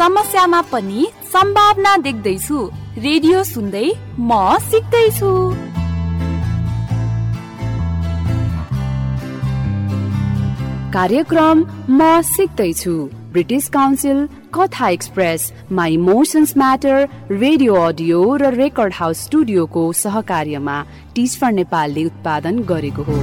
समस्यामा 0.00 0.60
पनि 0.72 1.06
सम्भावना 1.32 1.96
देख्दैछु। 2.04 2.58
रेडियो 2.98 3.42
सुन्दै 3.44 3.88
म 4.18 4.30
सिक्दैछु। 4.60 5.32
कार्यक्रम 10.94 11.64
म 11.90 12.00
सिक्दैछु। 12.30 12.94
British 13.32 13.68
Council 13.68 14.26
Katha 14.54 14.88
express 14.88 15.52
my 15.70 15.94
emotions 15.94 16.56
matter 16.56 16.98
radio 17.44 17.74
audio 17.84 18.20
र 18.36 18.54
रेकर्ड 18.54 18.94
हाउस 18.94 19.24
स्टुडियोको 19.24 19.82
सहकार्यमा 20.00 20.82
टिच 21.14 21.36
फर 21.40 21.52
नेपालले 21.60 22.04
उत्पादन 22.04 22.62
गरेको 22.72 23.02
हो। 23.10 23.18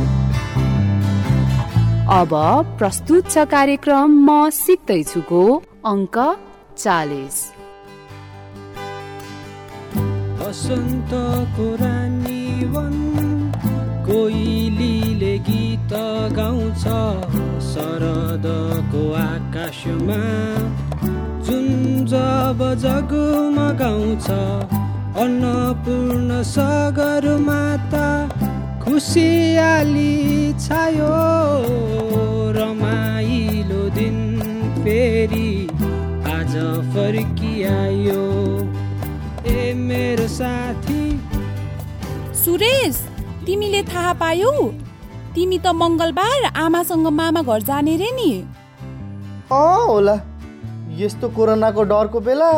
अब 2.13 2.41
प्रस्तुत 2.79 3.31
छ 3.31 3.51
कार्यक्रम 3.55 4.19
म 4.27 4.49
सिक्दैछुको 4.59 5.41
अङ्क 5.93 6.17
चालिस। 6.77 7.37
रानी 11.81 12.65
वन 12.73 12.95
कोइलीले 14.07 15.37
गीत 15.47 15.93
गाउँछ 16.37 16.83
शरदको 17.69 19.01
आकाशमा। 19.21 20.21
जुन 21.47 21.67
जब 22.11 22.59
जगमगाउँछ 22.85 24.27
अन्नपूर्ण 25.23 26.41
सगर 26.53 27.25
माता 27.47 28.07
खुसियाली 28.83 30.13
छायो 30.65 31.15
रमाइलो 32.57 32.96
फर्किआयो 37.67 38.23
ए 39.45 39.73
मेरो 39.75 40.27
साथी। 40.27 41.03
सुरेश 42.43 42.95
तिमीले 43.45 43.81
थाहा 43.83 44.13
पायौ? 44.13 44.51
तिमी 45.35 45.57
त 45.57 45.73
मङ्गलबार 45.75 46.45
आमासँग 46.55 47.07
मामा 47.11 47.41
घर 47.43 47.61
जाने 47.61 47.95
रे 47.97 48.11
नि। 48.15 48.31
अँ 49.51 49.85
होला। 49.87 50.15
यस्तो 50.97 51.29
कोरोनाको 51.29 51.83
डरको 51.91 52.19
बेला। 52.19 52.51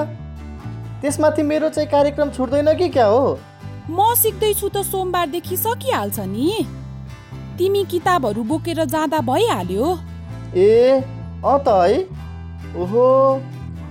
त्यसमाथि 1.02 1.44
मेरो 1.44 1.70
चाहिँ 1.70 1.90
कार्यक्रम 1.90 2.30
छुट्दैन 2.30 2.74
कि 2.78 2.90
क्या 2.90 3.06
हो? 3.06 3.26
म 3.90 4.14
सिक्दैछु 4.16 4.70
त 4.70 4.86
सोमबारदेखि 4.86 5.58
सकिहाल्छ 5.58 6.20
नि। 6.30 6.50
तिमी 7.58 7.84
किताबहरू 7.92 8.44
बोकेर 8.46 8.86
जाँदा 8.86 9.20
भइहाल्यो। 9.26 9.88
ए 10.56 11.02
अँ 11.42 11.58
त 11.66 11.68
है। 11.68 11.98
ओहो। 12.78 13.08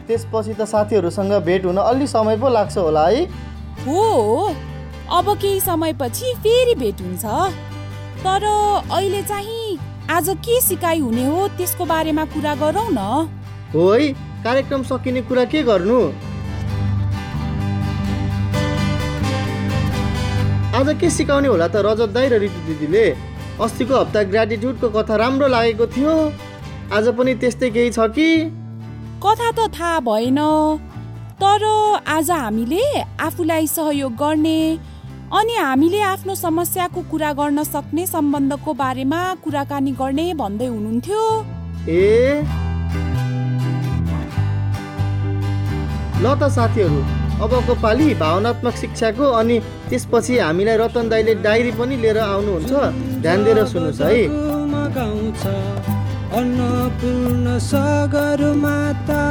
त्यसपछि 0.08 0.54
त 0.54 0.64
साथीहरूसँग 0.66 1.32
भेट 1.44 1.64
हुन 1.66 1.76
अलि 1.78 2.06
समय 2.06 2.36
पो 2.40 2.48
लाग्छ 2.48 2.76
होला 2.78 3.06
है। 3.06 3.24
हो 3.84 4.02
अब 5.12 5.26
केही 5.40 5.60
समयपछि 5.60 6.32
फेरि 6.44 6.74
भेट 6.74 7.00
हुन्छ। 7.00 7.24
तर 8.24 8.44
अहिले 8.44 9.22
चाहिँ 9.22 9.78
आज 10.10 10.28
के 10.44 10.60
सिकाइ 10.60 10.98
हुने 10.98 11.26
हो 11.26 11.46
त्यसको 11.56 11.84
बारेमा 11.84 12.24
कुरा 12.32 12.54
गरौँ 12.54 12.88
न। 12.90 12.98
हो 13.74 13.90
है 13.92 14.08
कार्यक्रम 14.44 14.82
सकिने 14.82 15.22
कुरा 15.22 15.44
के 15.44 15.62
गर्नु? 15.62 16.00
आज 20.78 20.96
के 21.00 21.10
सिकाउने 21.10 21.48
होला 21.48 21.68
त 21.68 21.84
रजत 21.84 22.10
दाई 22.16 22.28
र 22.28 22.42
ऋतु 22.42 22.60
दिदीले? 22.66 23.06
अस्तिको 23.60 23.94
हप्ता 24.00 24.22
ग्रेटिट्युडको 24.32 24.88
कथा 24.88 25.16
राम्रो 25.16 25.48
लागेको 25.48 25.86
थियो। 25.86 26.14
आज 26.96 27.08
पनि 27.18 27.34
त्यस्तै 27.34 27.70
केही 27.70 27.90
छ 27.90 28.08
कि? 28.16 28.28
कथा 29.18 29.50
त 29.50 29.58
थाहा 29.74 29.98
भएन। 30.00 30.38
तर 31.42 31.62
आज 32.08 32.30
हामीले 32.30 32.84
आफूलाई 33.20 33.66
सहयोग 33.66 34.12
गर्ने 34.14 34.58
अनि 35.30 35.54
हामीले 35.56 36.00
आफ्नो 36.02 36.34
समस्याको 36.34 37.00
कुरा 37.10 37.32
गर्न 37.32 37.62
सक्ने 37.64 38.06
सम्बन्धको 38.06 38.74
बारेमा 38.74 39.20
कुराकानी 39.44 39.92
गर्ने 40.00 40.26
भन्दै 40.34 40.66
हुनुहुन्थ्यो। 40.66 41.22
ए? 41.88 42.46
ल 46.22 46.26
त 46.40 46.42
साथीहरू 46.54 47.00
अबको 47.44 47.74
पालि 47.82 48.14
भावनात्मक 48.22 48.74
शिक्षाको 48.76 49.26
अनि 49.40 49.56
त्यसपछि 49.90 50.38
हामीलाई 50.38 50.76
रतन 50.78 51.08
दाईले 51.08 51.34
डायरी 51.42 51.72
पनि 51.78 51.96
लिएर 52.02 52.18
आउनुहुन्छ। 52.18 52.72
ध्यान 53.22 53.38
दिएर 53.44 53.64
सुन्नुहोस् 53.66 54.02
है। 54.02 55.97
अन्नपूर्ण 56.36 57.58
सगर 57.58 58.40
माता 58.56 59.22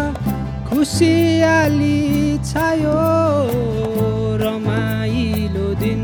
खुसियाली 0.70 2.38
छायो 2.46 3.02
रमाइलो 4.42 5.68
दिन 5.82 6.02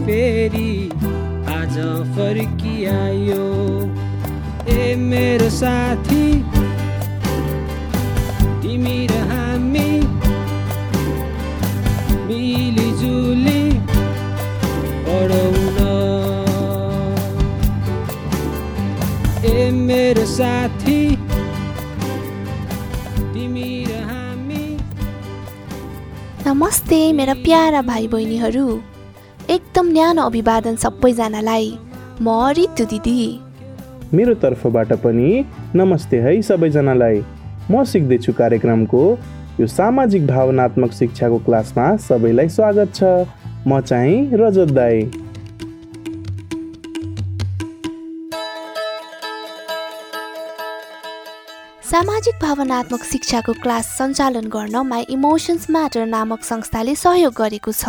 फेरि 0.00 0.72
आज 1.58 1.78
फर्किआयो। 2.16 3.46
ए 4.74 4.94
मेरो 5.06 5.48
साथी 5.60 6.26
साथी। 20.34 21.00
तिमी 23.34 23.68
र 23.84 23.98
हामी। 24.06 24.64
नमस्ते 26.46 26.98
मेरा 27.12 27.34
प्यारा 27.44 27.82
भाइ 27.82 28.08
बहिनीहरू 28.08 28.66
एकदम 29.50 29.86
न्यानो 29.92 30.22
अभिवादन 30.22 30.76
सबैजनालाई। 30.76 31.66
म 32.20 32.26
रितु 32.50 32.84
दिदी। 32.84 33.20
मेरो 34.14 34.34
तर्फबाट 34.42 34.92
पनि 35.04 35.30
नमस्ते 35.74 36.20
है 36.20 36.34
सबैजनालाई। 36.42 37.22
म 37.70 37.84
सिक्दैछु 37.84 38.32
कार्यक्रमको 38.32 39.02
यो 39.60 39.66
सामाजिक 39.70 40.26
भावनात्मक 40.26 40.92
शिक्षाको 40.92 41.38
क्लासमा 41.46 41.86
सबैलाई 42.08 42.48
स्वागत 42.48 42.94
छ। 42.94 43.02
म 43.66 43.80
चाहिँ 43.80 44.16
रजत 44.34 44.74
दाई। 44.74 44.98
सामाजिक 52.04 52.34
भावनात्मक 52.40 53.04
शिक्षाको 53.04 53.52
क्लास 53.64 53.86
सञ्चालन 53.98 54.48
गर्न 54.52 54.76
माई 54.86 55.04
इमोसन्स 55.10 55.66
म्याटर 55.70 56.04
नामक 56.06 56.42
संस्थाले 56.44 56.94
सहयोग 56.94 57.32
गरेको 57.36 57.72
छ। 57.72 57.88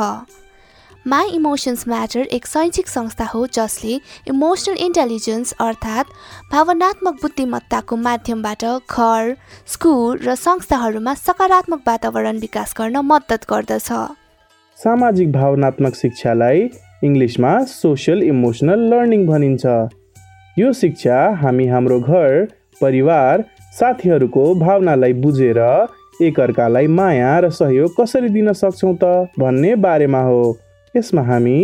माई 1.12 1.28
इमोसन्स 1.36 1.84
म्याटर 1.88 2.32
एक 2.38 2.46
शैक्षिक 2.48 2.88
संस्था 2.88 3.26
हो 3.34 3.42
जसले 3.58 4.00
इमोसनल 4.32 4.78
इन्टेलिजेन्स 4.86 5.52
अर्थात् 5.60 6.14
भावनात्मक 6.52 7.20
बुद्धिमत्ताको 7.22 7.96
माध्यमबाट 8.06 8.64
घर 8.88 9.36
स्कुल 9.68 10.24
र 10.24 10.36
संस्थाहरूमा 10.40 11.14
सकारात्मक 11.20 11.82
वातावरण 11.88 12.40
विकास 12.40 12.74
गर्न 12.80 13.04
मद्दत 13.12 13.52
गर्दछ। 13.52 13.90
सामाजिक 14.78 15.32
भावनात्मक 15.32 15.96
शिक्षालाई 15.96 16.70
इङ्ग्लिसमा 17.04 17.54
सोसियल 17.74 18.24
इमोसनल 18.32 18.92
लर्निङ 18.94 19.26
भनिन्छ। 19.28 19.66
यो 20.58 20.72
शिक्षा 20.84 21.20
हामी 21.44 21.68
हाम्रो 21.68 22.00
घर 22.00 22.46
परिवार 22.82 23.44
साथीहरूको 23.76 24.44
भावनालाई 24.56 25.14
बुझेर 25.24 25.60
एकअर्कालाई 26.24 26.88
माया 26.98 27.32
र 27.40 27.50
सहयोग 27.52 27.96
कसरी 27.98 28.30
दिन 28.30 28.52
सक्छौँ 28.54 28.94
त 29.04 29.04
भन्ने 29.40 29.76
बारेमा 29.84 30.22
हो। 30.24 30.44
यसमा 30.96 31.22
हामी 31.24 31.58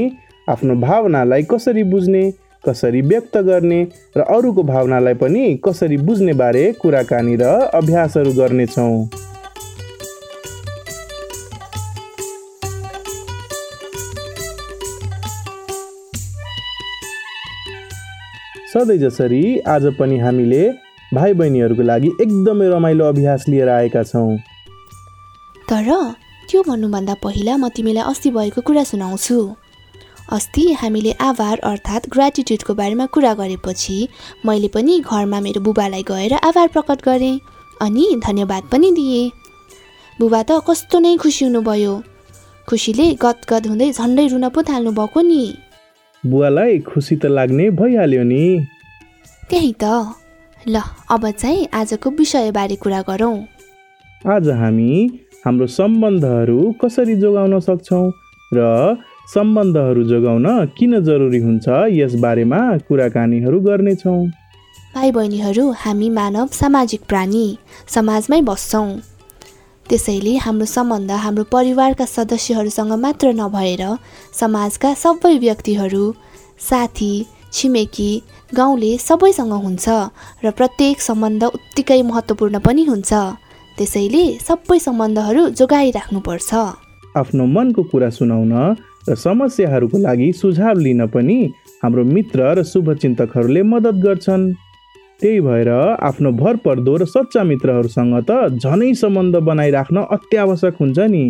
आफ्नो 0.50 0.76
भावनालाई 0.82 1.44
कसरी 1.52 1.84
बुझ्ने 1.94 2.24
कसरी 2.64 3.02
व्यक्त 3.04 3.38
गर्ने 3.48 3.80
र 4.18 4.28
अरूको 4.30 4.64
भावनालाई 4.64 5.14
पनि 5.24 5.46
कसरी 5.66 5.98
बुझ्ने 6.04 6.34
बारे 6.36 6.66
कुराकानी 6.82 7.36
र 7.36 7.48
अभ्यासहरू 7.74 8.32
गर्नेछौँ। 8.34 8.94
सधैँ 18.74 18.98
जसरी 18.98 19.44
आज 19.70 19.94
पनि 19.96 20.18
हामीले 20.20 20.64
भाइ 21.14 21.34
बहिनीहरूको 21.34 21.84
लागि 21.84 22.10
एकदमै 22.22 22.68
रमाइलो 22.70 23.06
अभ्यास 23.06 23.46
लिएर 23.48 23.70
आएका 23.70 24.04
छौँ। 24.04 24.38
तर 25.70 25.90
त्यो 26.50 26.62
भन्नुभन्दा 26.64 27.14
पहिला 27.24 27.56
म 27.58 27.70
तिमीलाई 27.70 28.04
अस्ति 28.04 28.30
भएको 28.32 28.62
कुरा 28.62 28.84
सुनाउँछु। 28.84 29.38
अस्ति 30.32 30.64
हामीले 30.74 31.12
आभार 31.20 31.58
अर्थात् 31.64 32.10
ग्रेटिट्युडको 32.10 32.74
बारेमा 32.74 33.06
कुरा 33.12 33.34
गरेपछि 33.34 33.98
मैले 34.46 34.68
पनि 34.68 35.00
घरमा 35.02 35.40
मेरो 35.40 35.62
बुबालाई 35.62 36.04
गएर 36.04 36.34
आभार 36.40 36.68
प्रकट 36.68 37.04
गरेँ 37.04 37.40
अनि 37.82 38.06
धन्यवाद 38.24 38.64
पनि 38.72 38.92
दिएँ। 38.92 39.32
बुबा 40.20 40.42
त 40.44 40.64
कस्तो 40.64 41.00
नै 41.00 41.16
खुसी 41.18 41.46
हुनुभयो। 41.46 41.94
खुसीले 42.68 43.06
गदगद 43.20 43.68
हुँदै 43.68 43.92
झन्डै 43.92 44.28
रुन 44.32 44.48
पो 44.56 44.64
थाल्नु 44.64 44.92
भएको 44.92 45.22
नि। 45.22 45.44
बुवालाई 46.24 46.80
खुसी 46.88 47.16
त 47.16 47.26
लाग्ने 47.28 47.70
भइहाल्यो 47.76 48.24
नि। 48.24 48.44
त्यही 49.50 49.74
त। 49.84 50.21
ल 50.68 50.82
अब 51.12 51.30
चाहिँ 51.32 51.68
आजको 51.74 52.10
विषयबारे 52.10 52.76
कुरा 52.76 53.02
गरौँ। 53.02 53.38
आज 54.22 54.50
हामी 54.50 54.92
हाम्रो 55.46 55.68
सम्बन्धहरू 55.68 56.60
कसरी 56.82 57.16
जोगाउन 57.16 57.60
सक्छौँ 57.60 58.06
र 58.54 58.98
सम्बन्धहरू 59.34 60.04
जोगाउन 60.04 60.46
किन 60.78 61.00
जरुरी 61.04 61.40
हुन्छ 61.40 61.68
यस 61.92 62.14
बारेमा 62.22 62.60
कुराकानीहरू 62.88 63.60
गर्नेछौँ। 63.60 64.22
भाइ 64.96 65.12
बहिनीहरू 65.12 65.70
हामी 65.82 66.10
मानव 66.10 66.48
सामाजिक 66.54 67.02
प्राणी 67.08 67.46
समाजमै 67.88 68.42
बस्छौँ। 68.42 68.90
त्यसैले 69.86 70.36
हाम्रो 70.38 70.66
सम्बन्ध 70.66 71.12
हाम्रो 71.26 71.44
परिवारका 71.52 72.06
सदस्यहरूसँग 72.06 72.94
मात्र 73.02 73.34
नभएर 73.34 73.84
समाजका 74.40 74.94
सबै 74.94 75.38
व्यक्तिहरू 75.38 76.06
साथी 76.70 77.14
छिमेकी 77.54 78.12
गाउँले 78.54 78.92
सबैसँग 78.98 79.54
हुन्छ 79.66 79.86
र 80.44 80.52
प्रत्येक 80.52 81.02
सम्बन्ध 81.02 81.44
उत्तिकै 81.58 82.02
महत्त्वपूर्ण 82.02 82.60
पनि 82.60 82.84
हुन्छ। 82.92 83.12
त्यसैले 83.78 84.24
सबै 84.48 84.80
सम्बन्धहरू 84.88 85.44
जोगाइराख्नुपर्छ। 85.60 86.50
आफ्नो 87.16 87.46
मनको 87.56 87.82
कुरा 87.92 88.10
सुनाउन 88.18 88.54
र 89.08 89.16
समस्याहरूको 89.16 89.98
लागि 89.98 90.28
सुझाव 90.42 90.76
लिन 90.86 91.02
पनि 91.14 91.38
हाम्रो 91.84 92.04
मित्र 92.16 92.40
र 92.58 92.64
शुभचिन्तकहरूले 92.64 93.62
मद्दत 93.64 93.98
गर्छन्। 94.06 94.44
त्यही 95.22 95.40
भएर 95.48 95.70
आफ्नो 96.02 96.30
भर 96.32 96.56
पर्दो 96.66 96.94
र 96.98 97.06
सच्चा 97.06 97.42
मित्रहरूसँग 97.44 98.14
त 98.30 98.32
झनै 98.62 98.94
सम्बन्ध 98.94 99.36
बनाइराख्न 99.48 99.98
अत्यावश्यक 100.12 100.76
हुन्छ 100.82 101.00
नि। 101.14 101.24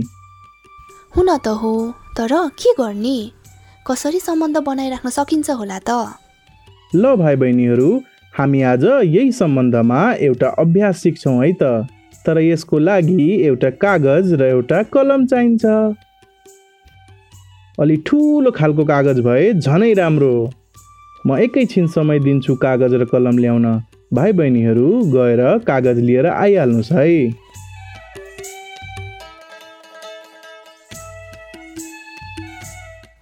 हुन 1.15 1.29
त 1.37 1.47
हो 1.61 1.73
तर 2.17 2.33
के 2.59 2.71
गर्ने? 2.79 3.17
कसरी 3.87 4.19
सम्बन्ध 4.19 4.57
बनाइराख्न 4.57 5.09
सकिन्छ 5.09 5.49
होला 5.51 5.79
त? 5.79 5.91
ल 6.95 7.15
भाइ 7.15 7.35
बहिनीहरू 7.35 7.89
हामी 8.33 8.61
आज 8.61 8.83
यही 8.85 9.31
सम्बन्धमा 9.31 9.99
एउटा 10.21 10.47
अभ्यास 10.59 11.01
सिक्छौँ 11.01 11.35
है 11.43 11.51
त। 11.53 11.87
तर 12.25 12.39
यसको 12.39 12.79
लागि 12.79 13.27
एउटा 13.45 13.69
कागज 13.83 14.33
र 14.33 14.43
एउटा 14.45 14.81
कलम 14.93 15.25
चाहिन्छ। 15.25 15.65
अलि 17.77 17.97
ठुलो 18.05 18.51
खालको 18.51 18.85
कागज 18.85 19.19
भए 19.19 19.53
झनै 19.53 19.93
राम्रो। 19.93 20.33
म 21.27 21.37
एकैछिन 21.37 21.87
समय 21.87 22.19
दिन्छु 22.19 22.55
कागज 22.65 22.93
र 22.93 23.05
कलम 23.05 23.37
ल्याउन। 23.37 23.65
भाइ 24.13 24.31
बहिनीहरू 24.33 24.87
गएर 25.15 25.41
कागज 25.67 25.99
लिएर 25.99 26.27
आइहाल्नुहोस् 26.27 26.91
है। 26.91 27.09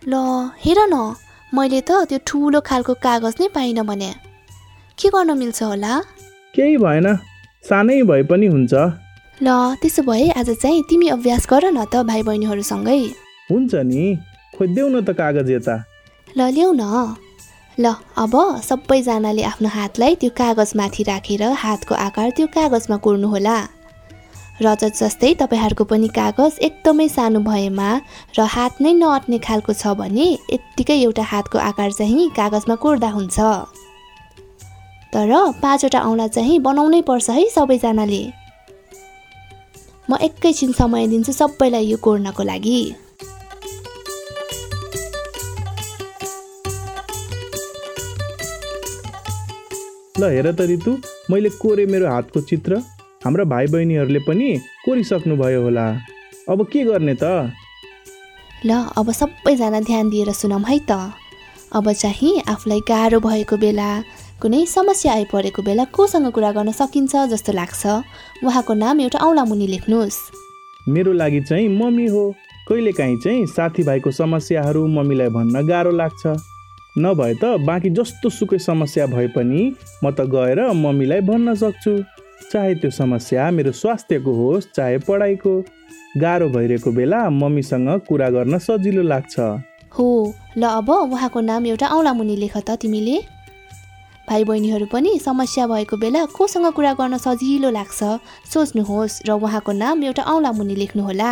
ल 0.09 0.13
हेर 0.65 0.79
न। 0.89 1.28
मैले 1.53 1.81
त 1.81 1.91
त्यो 2.09 2.19
ठुलो 2.27 2.59
खालको 2.61 2.93
कागज 3.05 3.35
नै 3.41 3.47
पाइनँ 3.55 3.83
भने। 3.89 4.11
के 4.97 5.07
गर्न 5.09 5.31
मिल्छ 5.37 5.59
होला? 5.63 5.93
केही 6.55 6.77
भएन। 6.77 7.07
सानै 7.65 8.01
भए 8.09 8.23
पनि 8.29 8.47
हुन्छ। 8.53 8.73
ल 9.41 9.47
त्यसो 9.81 10.01
भए 10.09 10.29
आज 10.39 10.49
चाहिँ 10.61 10.83
तिमी 10.89 11.07
अभ्यास 11.15 11.43
गर 11.49 11.65
न 11.73 11.79
त 11.89 12.05
भाइ 12.05 12.21
बहिनीहरूसँगै 12.27 13.01
हुन्छ 13.49 13.73
नि। 13.89 14.03
खोज्देऊ 14.53 14.87
न 14.93 14.97
त 15.01 15.09
कागज 15.17 15.49
यता। 15.49 15.75
ल 16.37 16.39
ल्याउ 16.53 16.71
न। 16.77 16.83
ल 17.81 17.85
अब 18.23 18.33
सबैजनाले 18.69 19.43
आफ्नो 19.51 19.69
हातलाई 19.73 20.15
त्यो 20.21 20.29
कागजमाथि 20.37 21.03
राखेर 21.09 21.43
हातको 21.63 21.93
आकार 22.07 22.29
त्यो 22.37 22.47
कागजमा 22.53 22.97
कोर्नुहोला। 23.05 23.57
रजत 24.61 24.93
जस्तै 24.99 25.33
तपाईँहरूको 25.39 25.83
पनि 25.87 26.07
कागज 26.15 26.53
एकदमै 26.67 27.07
सानो 27.07 27.39
भएमा 27.47 27.89
र 28.37 28.39
हात 28.55 28.81
नै 28.83 28.91
नअट्ने 28.93 29.37
खालको 29.39 29.73
छ 29.73 29.93
भने 29.99 30.25
यत्तिकै 30.53 30.97
एउटा 31.03 31.23
हातको 31.31 31.57
आकार 31.69 31.91
चाहिँ 31.99 32.29
कागजमा 32.35 32.75
कोर्दा 32.83 33.09
हुन्छ। 33.15 33.37
तर 35.13 35.31
पाँचवटा 35.63 35.99
औँला 36.09 36.27
चाहिँ 36.35 36.59
बनाउनै 36.59 37.01
पर्छ 37.07 37.29
है 37.29 37.45
सबैजनाले। 37.55 38.23
म 40.09 40.17
एकैछिन 40.27 40.71
समय 40.75 41.07
दिन्छु 41.07 41.31
सबैलाई 41.33 41.85
यो 41.87 41.97
कोर्नको 42.03 42.43
लागि। 42.43 42.79
ल 50.19 50.21
हेर 50.35 50.51
त 50.51 50.61
रितु 50.67 50.91
मैले 51.31 51.49
कोरे 51.63 51.85
मेरो 51.87 52.07
हातको 52.11 52.41
चित्र। 52.43 52.98
हाम्रा 53.21 53.43
भाइ 53.51 53.67
बहिनीहरूले 53.67 54.19
पनि 54.23 54.49
कोरिसक्नुभयो 54.85 55.61
होला। 55.61 55.87
अब 56.49 56.59
के 56.71 56.83
गर्ने 56.87 57.15
त? 57.19 57.51
ल 58.63 58.71
अब 58.95 59.11
सबैजना 59.11 59.79
ध्यान 59.83 60.09
दिएर 60.09 60.31
सुनौँ 60.31 60.63
है 60.63 60.79
त। 60.87 61.11
अब 61.75 61.91
चाहिँ 61.91 62.31
आफूलाई 62.47 62.79
गाह्रो 62.87 63.19
भएको 63.19 63.57
बेला 63.59 63.89
कुनै 64.39 64.65
समस्या 64.65 65.13
आइपरेको 65.13 65.61
बेला 65.67 65.83
कोसँग 65.91 66.31
कुरा 66.31 66.51
गर्न 66.55 66.71
सकिन्छ 66.71 67.15
जस्तो 67.35 67.51
लाग्छ। 67.59 67.83
उहाँको 68.47 68.73
नाम 68.73 69.01
एउटा 69.01 69.19
औँला 69.19 69.43
मुनि 69.51 69.67
लेख्नुहोस्। 69.67 70.17
मेरो 70.87 71.11
लागि 71.11 71.41
चाहिँ 71.43 71.67
मम्मी 71.75 72.07
हो। 72.07 72.23
कहिलेकाहीँ 72.71 73.17
चाहिँ 73.19 73.45
साथीभाइको 73.51 74.11
समस्याहरू 74.15 74.87
मम्मीलाई 74.95 75.29
भन्न 75.35 75.67
गाह्रो 75.67 75.91
लाग्छ। 75.91 76.23
नभए 76.97 77.33
त 77.43 77.43
बाँकी 77.67 77.89
जस्तो 77.99 78.29
सुकै 78.31 78.63
समस्या 78.63 79.11
भए 79.11 79.27
पनि 79.35 79.75
म 80.03 80.15
त 80.15 80.23
गएर 80.31 80.71
मम्मीलाई 80.71 81.21
भन्न 81.27 81.55
सक्छु। 81.59 81.93
चाहे 82.51 82.73
त्यो 82.81 82.89
समस्या 82.91 83.49
मेरो 83.51 83.71
स्वास्थ्यको 83.71 84.31
होस् 84.33 84.67
चाहे 84.75 84.97
पढाइको 85.07 85.53
गाह्रो 86.17 86.47
भइरहेको 86.49 86.91
बेला 86.91 87.19
मम्मीसँग 87.29 87.89
कुरा 88.07 88.29
गर्न 88.29 88.57
सजिलो 88.57 89.03
लाग्छ। 89.03 89.35
हो 89.91 90.07
ल 90.57 90.63
अब 90.63 90.89
उहाँको 90.89 91.39
नाम 91.41 91.65
एउटा 91.65 91.87
औँला 91.87 92.13
मुनि 92.13 92.35
लेख 92.35 92.57
त 92.57 92.77
तिमीले। 92.81 93.17
भाइ 94.29 94.43
बहिनीहरू 94.43 94.85
पनि 94.93 95.11
समस्या 95.19 95.67
भएको 95.67 95.97
बेला 95.97 96.25
कोसँग 96.37 96.67
कुरा 96.73 96.93
गर्न 96.93 97.17
सजिलो 97.17 97.69
लाग्छ। 97.69 97.99
सोच्नुहोस् 98.53 99.21
र 99.27 99.29
उहाँको 99.37 99.71
नाम 99.73 100.03
एउटा 100.03 100.23
औँला 100.23 100.51
मुनि 100.51 100.75
लेख्नुहोला। 100.75 101.31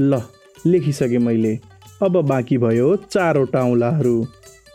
ल 0.00 0.20
लेखिसकेँ 0.66 1.18
मैले। 1.18 1.75
अब 2.02 2.16
बाँकी 2.28 2.58
भयो 2.58 2.96
चारवटा 2.96 3.60
औँलाहरू। 3.60 4.24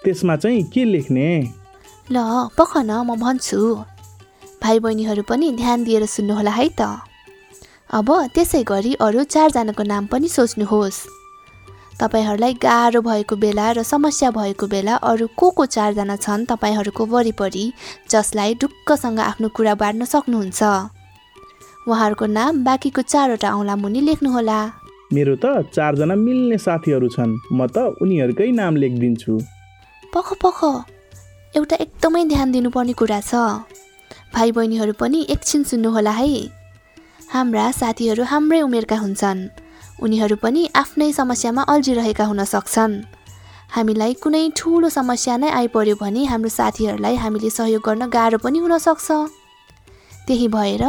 त्यसमा 0.04 0.36
चाहिँ 0.36 0.64
के 0.64 0.84
लेख्ने? 0.86 1.54
ल 2.12 2.18
पख 2.58 2.78
न 2.78 2.92
म 3.06 3.16
भन्छु। 3.16 3.62
भाइ 4.64 4.80
बहिनीहरू 4.80 5.24
पनि 5.24 5.52
ध्यान 5.52 5.84
दिएर 5.84 6.06
सुन्नुहोला 6.06 6.52
है 6.52 6.70
त। 6.70 6.82
अब 7.94 8.10
त्यसै 8.34 8.64
गरी 8.64 8.94
अरू 8.98 9.24
चारजनाको 9.24 9.84
नाम 9.84 10.06
पनि 10.06 10.28
सोच्नुहोस्। 10.28 11.00
तपाईँहरूलाई 12.02 12.54
गाह्रो 12.54 13.02
भएको 13.02 13.36
बेला 13.36 13.72
र 13.72 13.84
समस्या 13.84 14.32
भएको 14.32 14.68
बेला 14.68 14.96
अरू 14.96 15.28
को 15.38 15.50
को 15.50 15.66
चारजना 15.66 16.16
छन् 16.16 16.46
तपाईँहरूको 16.46 17.06
वरिपरि 17.06 17.66
जसलाई 18.10 18.56
ढुक्कसँग 18.56 19.20
आफ्नो 19.20 19.48
कुरा 19.54 19.76
बाँड्न 19.76 20.06
सक्नुहुन्छ? 20.06 20.62
उहाँहरूको 21.86 22.26
नाम 22.26 22.64
बाँकीको 22.66 23.02
चारवटा 23.02 23.50
औँला 23.54 23.76
मुनि 23.76 24.02
लेख्नुहोला। 24.02 24.81
मेरो 25.14 25.36
त 25.44 25.46
चारजना 25.76 26.16
मिल्ने 26.16 26.58
साथीहरू 26.58 27.08
छन्। 27.10 27.32
म 27.52 27.60
त 27.68 27.78
उनीहरूकै 28.02 28.50
नाम 28.52 28.74
लेखिदिन्छु। 28.76 29.34
पख 30.14 30.28
पख 30.44 30.60
एउटा 31.56 31.76
एकदमै 31.86 32.24
ध्यान 32.26 32.48
दिनुपर्ने 32.52 32.94
कुरा 32.94 33.20
छ। 33.22 33.34
भाइ 34.36 34.52
बहिनीहरू 34.56 34.94
पनि 35.02 35.20
एकछिन 35.30 35.62
सुन्नुहोला 35.64 36.14
है। 36.20 36.32
हाम्रा 37.34 37.66
साथीहरू 37.72 38.24
हाम्रै 38.24 38.62
उमेरका 38.62 38.98
हुन्छन्। 39.04 39.40
उनीहरू 40.04 40.36
पनि 40.44 40.62
आफ्नै 40.76 41.12
समस्यामा 41.12 41.62
अल्झिरहेका 41.74 42.26
हुन 42.26 42.44
सक्छन्। 42.54 42.94
हामीलाई 43.76 44.14
कुनै 44.24 44.44
ठुलो 44.56 44.88
समस्या 44.90 45.36
नै 45.38 45.50
आइपर्यो 45.60 45.96
भने 45.96 46.22
हाम्रो 46.32 46.50
साथीहरूलाई 46.60 47.16
हामीले 47.16 47.50
सहयोग 47.50 47.82
गर्न 47.88 48.04
गाह्रो 48.16 48.38
पनि 48.44 48.60
हुनसक्छ 48.64 49.08
त्यही 50.28 50.48
भएर 50.48 50.84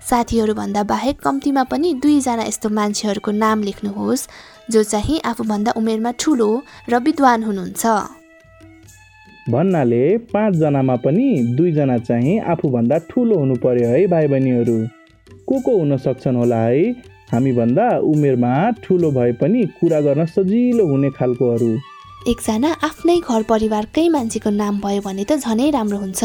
साथीहरूभन्दा 0.00 0.82
बाहेक 0.82 1.16
कम्तीमा 1.20 1.62
पनि 1.62 1.88
दुईजना 1.94 2.44
यस्तो 2.44 2.68
मान्छेहरूको 2.68 3.30
नाम 3.30 3.62
लेख्नुहोस् 3.62 4.28
जो 4.70 4.82
चाहिँ 4.82 5.20
आफूभन्दा 5.24 5.70
उमेरमा 5.76 6.10
ठुलो 6.18 6.48
र 6.88 6.98
विद्वान 6.98 7.42
हुनुहुन्छ। 7.42 7.84
भन्नाले 9.50 10.04
पाँचजनामा 10.32 10.96
पनि 10.96 11.26
दुईजना 11.56 11.98
चाहिँ 11.98 12.38
आफूभन्दा 12.52 12.96
ठुलो 13.10 13.38
हुनु 13.38 13.54
पर्यो 13.54 13.88
है 13.88 14.06
भाइ 14.06 14.26
बहिनीहरू 14.28 14.78
को 15.48 15.60
को 15.60 15.72
हुन 15.78 15.96
सक्छन् 15.96 16.36
होला 16.36 16.56
है? 16.56 16.82
हामीभन्दा 17.32 17.86
उमेरमा 18.04 18.52
ठुलो 18.84 19.10
भए 19.10 19.32
पनि 19.32 19.64
कुरा 19.80 20.00
गर्न 20.00 20.26
सजिलो 20.26 20.86
हुने 20.86 21.10
खालकोहरू। 21.10 21.72
एकजना 22.28 22.70
आफ्नै 22.82 23.16
घर 23.20 23.42
परिवारकै 23.42 24.08
मान्छेको 24.08 24.50
नाम 24.50 24.80
भयो 24.80 25.00
भने 25.00 25.24
त 25.24 25.36
झनै 25.36 25.70
राम्रो 25.70 25.98
हुन्छ। 25.98 26.22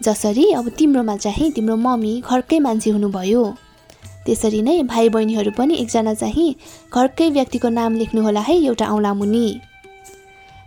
जसरी 0.00 0.44
अब 0.52 0.68
तिम्रोमा 0.78 1.16
चाहिँ 1.16 1.50
तिम्रो 1.52 1.76
मम्मी 1.76 2.12
घरकै 2.24 2.58
मान्छे 2.58 2.90
हुनुभयो। 2.90 3.42
त्यसरी 4.26 4.60
नै 4.62 4.82
भाइ 4.82 5.08
बहिनीहरू 5.08 5.50
पनि 5.58 5.74
एकजना 5.76 6.14
चाहिँ 6.14 6.54
घरकै 6.94 7.28
व्यक्तिको 7.30 7.68
नाम 7.68 7.96
लेख्नुहोला 8.00 8.40
है 8.40 8.54
एउटा 8.60 8.86
औँला 8.94 9.12
मुनि। 9.14 9.48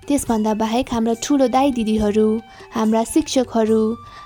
त्यसभन्दा 0.08 0.54
बाहेक 0.54 0.94
हाम्रा 0.94 1.13
ठुलो 1.24 1.48
दाई 1.48 1.72
दिदीहरू 1.72 2.28
हाम्रा 2.75 3.04
शिक्षकहरू 3.13 3.82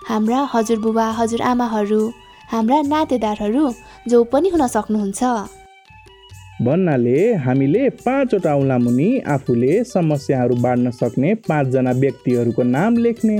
हाम्रा 0.10 0.40
हजुरबुबा 0.54 1.06
हजुरआमाहरू 1.20 2.02
हाम्रा 2.52 2.82
नातेदारहरू 2.92 3.66
जो 4.10 4.24
पनि 4.32 4.50
हुन 4.50 4.68
सक्नुहुन्छ। 4.68 5.22
भन्नाले 6.66 7.18
हामीले 7.46 7.84
पाँचवटा 8.04 8.52
औँलामुनि 8.56 9.10
आफूले 9.30 9.74
समस्याहरू 9.86 10.56
बाँड्न 10.58 10.92
सक्ने 10.92 11.34
पाँचजना 11.48 11.92
व्यक्तिहरूको 12.04 12.64
नाम 12.76 12.98
लेख्ने 12.98 13.38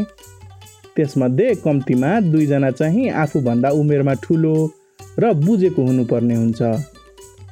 त्यसमध्ये 0.98 1.54
कम्तीमा 1.66 2.20
दुईजना 2.32 2.72
चाहिँ 2.72 3.10
आफूभन्दा 3.24 3.70
उमेरमा 3.80 4.14
ठुलो 4.24 4.56
र 5.20 5.34
बुझेको 5.46 5.82
हुनुपर्ने 5.86 6.36
हुन्छ 6.36 6.62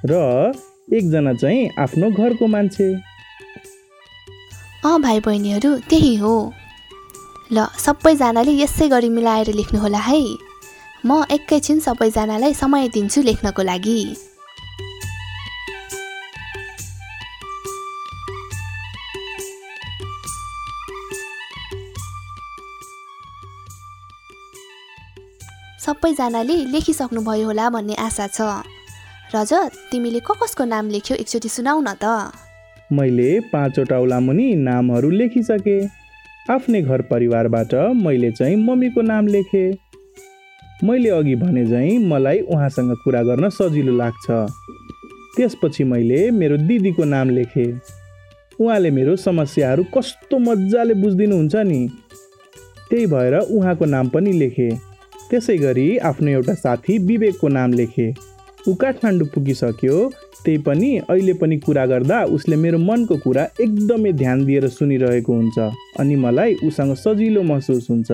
र 0.10 0.14
एकजना 0.94 1.34
चाहिँ 1.34 1.70
आफ्नो 1.80 2.10
घरको 2.12 2.48
मान्छे। 2.48 2.90
अँ 4.86 5.02
भाइ 5.02 5.20
बहिनीहरू 5.20 5.72
त्यही 5.90 6.16
हो। 6.16 6.36
ल 7.54 7.66
सबैजनाले 7.78 8.54
यसै 8.62 8.88
गरी 8.90 9.10
मिलाएर 9.10 9.54
लेख्नुहोला 9.54 10.02
है। 10.10 10.22
म 11.06 11.24
एकैछिन 11.32 11.80
सबैजनालाई 11.80 12.54
समय 12.54 12.88
दिन्छु 12.90 13.22
लेख्नको 13.22 13.62
लागि। 13.62 14.00
सबैजनाले 25.86 26.56
लेखिसक्नुभयो 26.74 27.46
होला 27.46 27.70
भन्ने 27.70 27.96
आशा 28.02 28.26
छ। 28.28 28.42
रजत 29.34 29.72
तिमीले 29.92 30.20
क 30.20 30.34
कसको 30.42 30.66
नाम 30.66 30.90
लेख्यौ 30.90 31.16
एकचोटि 31.22 31.50
सुनाउ 31.50 31.78
न 31.82 31.94
त? 32.02 32.06
मैले 32.90 33.30
पाँचवटा 33.54 33.98
औलामुनि 34.00 34.48
नामहरू 34.66 35.10
लेखिसकेँ। 35.10 35.90
आफ्नै 36.50 36.82
घर 36.82 37.02
परिवारबाट 37.12 37.74
मैले 38.02 38.32
चाहिँ 38.32 38.56
मम्मीको 38.58 39.02
नाम 39.02 39.28
लेखेँ। 39.28 39.78
मैले 40.84 41.10
अघि 41.10 41.36
भने 41.36 41.66
चाहिँ 41.70 41.98
मलाई 42.10 42.40
उहाँसँग 42.50 42.92
कुरा 43.04 43.22
गर्न 43.30 43.50
सजिलो 43.50 43.94
लाग्छ। 43.94 44.26
त्यसपछि 45.38 45.84
मैले 45.84 46.20
मेरो 46.32 46.58
दिदीको 46.66 47.04
नाम 47.06 47.30
लेखेँ। 47.30 47.70
उहाँले 48.60 48.90
मेरो 48.90 49.16
समस्याहरू 49.28 49.84
कस्तो 49.94 50.38
मजाले 50.40 50.94
बुझिदिनुहुन्छ 50.98 51.56
नि। 51.70 51.82
त्यही 52.90 53.06
भएर 53.06 53.36
उहाँको 53.38 53.86
नाम 53.86 54.10
पनि 54.10 54.34
लेखेँ। 54.34 54.95
त्यसै 55.30 55.58
गरी 55.58 55.88
आफ्नो 56.10 56.30
एउटा 56.30 56.54
साथी 56.56 56.98
विवेकको 57.08 57.48
नाम 57.58 57.74
लेखेँ। 57.74 58.14
ऊ 58.68 58.74
काठमाडौँ 58.82 59.28
पुगिसक्यो 59.34 59.96
त्यही 60.44 60.58
पनि 60.66 60.90
अहिले 61.10 61.34
पनि 61.42 61.58
कुरा 61.66 61.86
गर्दा 61.86 62.18
उसले 62.36 62.56
मेरो 62.56 62.78
मनको 62.80 63.16
कुरा 63.24 63.44
एकदमै 63.62 64.12
ध्यान 64.22 64.46
दिएर 64.46 64.68
सुनिरहेको 64.70 65.34
हुन्छ 65.34 65.58
अनि 66.00 66.16
मलाई 66.26 66.54
उसँग 66.68 66.94
सजिलो 67.04 67.42
महसुस 67.44 67.90
हुन्छ। 67.90 68.12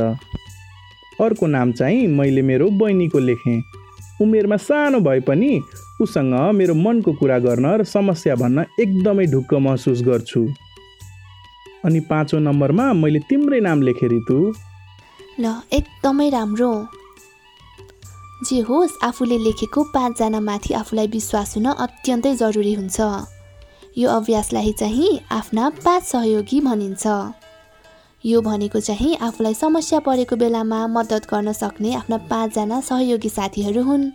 अर्को 1.21 1.47
नाम 1.47 1.71
चाहिँ 1.71 2.07
मैले 2.07 2.41
मेरो 2.41 2.69
बहिनीको 2.79 3.19
लेखेँ। 3.19 3.61
उमेरमा 4.21 4.57
सानो 4.57 4.99
भए 4.99 5.19
पनि 5.27 5.51
उसँग 6.01 6.33
मेरो 6.55 6.73
मनको 6.75 7.11
कुरा 7.19 7.37
गर्न 7.45 7.65
र 7.79 7.83
समस्या 7.83 8.35
भन्न 8.35 8.65
एकदमै 8.79 9.25
ढुक्क 9.33 9.53
महसुस 9.67 10.01
गर्छु। 10.07 10.47
अनि 11.85 11.99
पाँचौँ 12.09 12.41
नम्बरमा 12.41 12.85
मैले 12.93 13.19
तिम्रै 13.29 13.59
नाम 13.67 13.81
लेखेँ 13.81 14.09
ऋतु 14.09 14.39
ल 15.39 15.45
एकदमै 15.73 16.29
राम्रो। 16.29 16.71
जे 18.43 18.59
होस् 18.59 18.97
आफूले 19.03 19.37
लेखेको 19.37 19.83
पाँचजना 19.93 20.39
माथि 20.39 20.73
आफूलाई 20.73 21.07
विश्वास 21.07 21.55
हुन 21.57 21.65
अत्यन्तै 21.65 22.33
जरुरी 22.35 22.73
हुन्छ। 22.73 22.99
यो 23.97 24.09
अभ्यासलाई 24.09 24.71
चाहिँ 24.79 25.19
आफ्ना 25.31 25.69
पाँच 25.85 26.03
सहयोगी 26.03 26.59
भनिन्छ। 26.61 27.05
यो 28.23 28.41
भनेको 28.41 28.79
चाहिँ 28.79 29.15
आफूलाई 29.21 29.53
समस्या 29.53 29.99
परेको 29.99 30.35
बेलामा 30.35 30.79
मद्दत 30.87 31.27
गर्न 31.31 31.51
सक्ने 31.53 31.93
आफ्ना 31.95 32.17
पाँचजना 32.29 32.79
सहयोगी 32.81 33.29
साथीहरू 33.29 33.83
हुन्। 33.83 34.09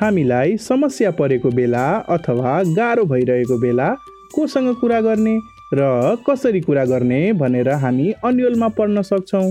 हामीलाई 0.00 0.56
समस्या 0.56 1.10
परेको 1.10 1.50
बेला 1.50 1.86
अथवा 2.08 2.52
गाह्रो 2.76 3.04
भइरहेको 3.04 3.58
बेला 3.58 3.88
कोसँग 4.34 4.74
कुरा 4.80 5.00
गर्ने 5.00 5.34
र 5.74 5.80
कसरी 6.28 6.60
कुरा 6.60 6.84
गर्ने 6.84 7.20
भनेर 7.32 7.68
हामी 7.82 8.10
अन्यलमा 8.24 8.68
पढ्न 8.78 9.02
सक्छौँ। 9.02 9.50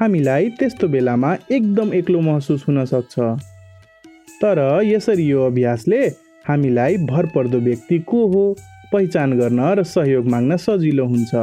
हामीलाई 0.00 0.48
त्यस्तो 0.58 0.88
बेलामा 0.88 1.30
एकदम 1.52 1.92
एक्लो 1.94 2.20
महसुस 2.20 2.64
हुन 2.68 2.84
सक्छ। 2.84 3.18
तर 4.42 4.58
यसरी 4.84 5.24
यो 5.26 5.44
अभ्यासले 5.46 6.00
हामीलाई 6.48 6.96
भरपर्दो 7.06 7.58
व्यक्ति 7.58 7.98
को 8.08 8.26
हो 8.32 8.44
पहिचान 8.92 9.38
गर्न 9.38 9.60
र 9.78 9.82
सहयोग 9.84 10.26
माग्न 10.26 10.56
सजिलो 10.56 11.04
हुन्छ। 11.06 11.34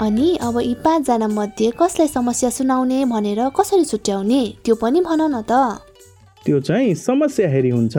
अनि 0.00 0.28
अब 0.42 0.60
यी 0.60 0.74
पाँचजना 0.84 1.28
मध्ये 1.28 1.70
कसलाई 1.80 2.08
समस्या 2.08 2.50
सुनाउने 2.52 3.04
भनेर 3.08 3.40
कसरी 3.56 3.84
छुट्याउने 3.84 4.42
त्यो 4.64 4.74
पनि 4.76 5.00
भन 5.00 5.20
न 5.32 5.40
त। 5.48 5.52
त्यो 6.44 6.60
चाहिँ 6.60 6.94
समस्या 6.94 7.48
हेरी 7.48 7.70
हुन्छ 7.70 7.96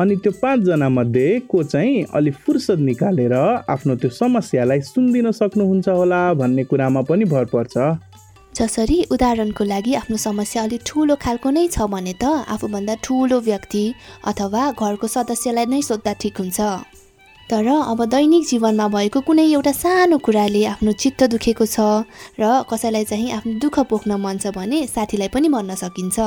अनि 0.00 0.14
त्यो 0.22 0.32
पाँचजना 0.42 0.88
मध्ये 0.88 1.38
को 1.50 1.62
चाहिँ 1.62 2.04
अलि 2.14 2.30
फुर्सद 2.42 2.78
निकालेर 2.80 3.32
आफ्नो 3.70 3.94
त्यो 4.02 4.10
समस्यालाई 4.10 4.80
सुनिदिन 4.90 5.30
सक्नुहुन्छ 5.30 5.88
होला 5.88 6.22
भन्ने 6.34 6.64
कुरामा 6.70 7.02
पनि 7.08 7.24
भर 7.30 7.44
पर्छ। 7.54 7.74
जसरी 8.58 8.96
उदाहरणको 9.14 9.64
लागि 9.64 9.94
आफ्नो 9.94 10.16
समस्या 10.16 10.62
अलिक 10.62 10.82
ठुलो 10.86 11.14
खालको 11.22 11.50
नै 11.50 11.66
छ 11.70 11.86
भने 11.94 12.14
त 12.22 12.24
आफूभन्दा 12.54 12.94
ठुलो 13.06 13.38
व्यक्ति 13.50 13.84
अथवा 14.30 14.62
घरको 14.74 15.06
सदस्यलाई 15.14 15.66
नै 15.70 15.80
सोद्धा 15.82 16.12
ठिक 16.22 16.38
हुन्छ। 16.42 16.60
तर 17.50 17.66
अब 17.92 18.04
दैनिक 18.10 18.44
जीवनमा 18.50 18.86
भएको 18.88 19.20
कुनै 19.26 19.46
एउटा 19.52 19.72
सानो 19.78 20.18
कुराले 20.26 20.62
आफ्नो 20.74 20.92
चित्त 21.02 21.20
दुखेको 21.32 21.66
छ 21.66 22.06
र 22.40 22.66
कसैलाई 22.70 23.04
चाहिँ 23.10 23.30
आफ्नो 23.38 23.58
दुःख 23.62 23.76
पोख्न 23.90 24.18
मन 24.18 24.38
छ 24.42 24.50
भने 24.58 24.86
साथीलाई 24.90 25.28
पनि 25.34 25.48
भन्न 25.54 25.74
सकिन्छ। 25.82 26.18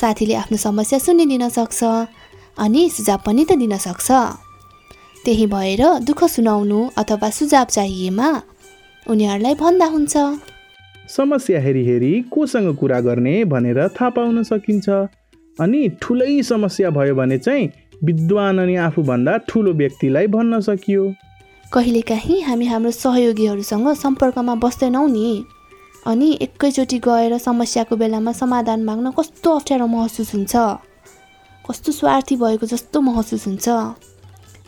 साथीले 0.00 0.34
आफ्नो 0.42 0.56
समस्या 0.66 0.98
सुनिदिन 0.98 1.48
सक्छ 1.58 1.80
अनि 2.60 2.88
सुझाव 2.90 3.20
पनि 3.26 3.44
त 3.44 3.52
दिन 3.56 3.76
सक्छ। 3.76 4.08
त्यही 5.24 5.46
भएर 5.46 5.82
दुःख 6.06 6.24
सुनाउनु 6.24 6.78
अथवा 6.96 7.28
सुझाव 7.30 7.66
चाहिएमा 7.76 8.28
उनीहरूलाई 9.06 9.54
भन्दा 9.54 9.86
हुन्छ। 9.86 10.14
समस्या 11.16 11.60
हेरी 11.60 11.84
हेरी 11.84 12.12
कोसँग 12.30 12.68
कुरा 12.76 13.00
गर्ने 13.00 13.34
भनेर 13.44 13.78
थाहा 13.88 14.08
पाउन 14.16 14.42
सकिन्छ। 14.42 14.88
अनि 15.58 15.80
ठुलै 16.02 16.42
समस्या 16.42 16.90
भयो 16.90 17.14
भने 17.14 17.38
चाहिँ 17.38 17.70
विद्वान 18.04 18.58
अनि 18.58 18.76
आफूभन्दा 18.88 19.36
ठुलो 19.48 19.72
व्यक्तिलाई 19.72 20.26
भन्न 20.26 20.60
सकियो। 20.60 21.04
कहिलेकाहीँ 21.72 22.40
हामी 22.42 22.66
हाम्रो 22.66 22.90
सहयोगीहरूसँग 22.90 23.88
सम्पर्कमा 23.94 24.54
बस्दैनौँ 24.54 25.08
नि। 25.08 25.44
अनि 26.06 26.28
एकैचोटि 26.42 26.98
गएर 26.98 27.36
समस्याको 27.38 27.96
बेलामा 27.96 28.32
समाधान 28.32 28.84
माग्न 28.84 29.10
कस्तो 29.18 29.48
अप्ठ्यारो 29.56 29.86
महसुस 29.86 30.34
हुन्छ। 30.34 30.56
कस्तो 31.70 31.92
स्वार्थी 31.92 32.36
भएको 32.36 32.66
जस्तो 32.66 33.00
महसुस 33.00 33.46
हुन्छ। 33.46 33.68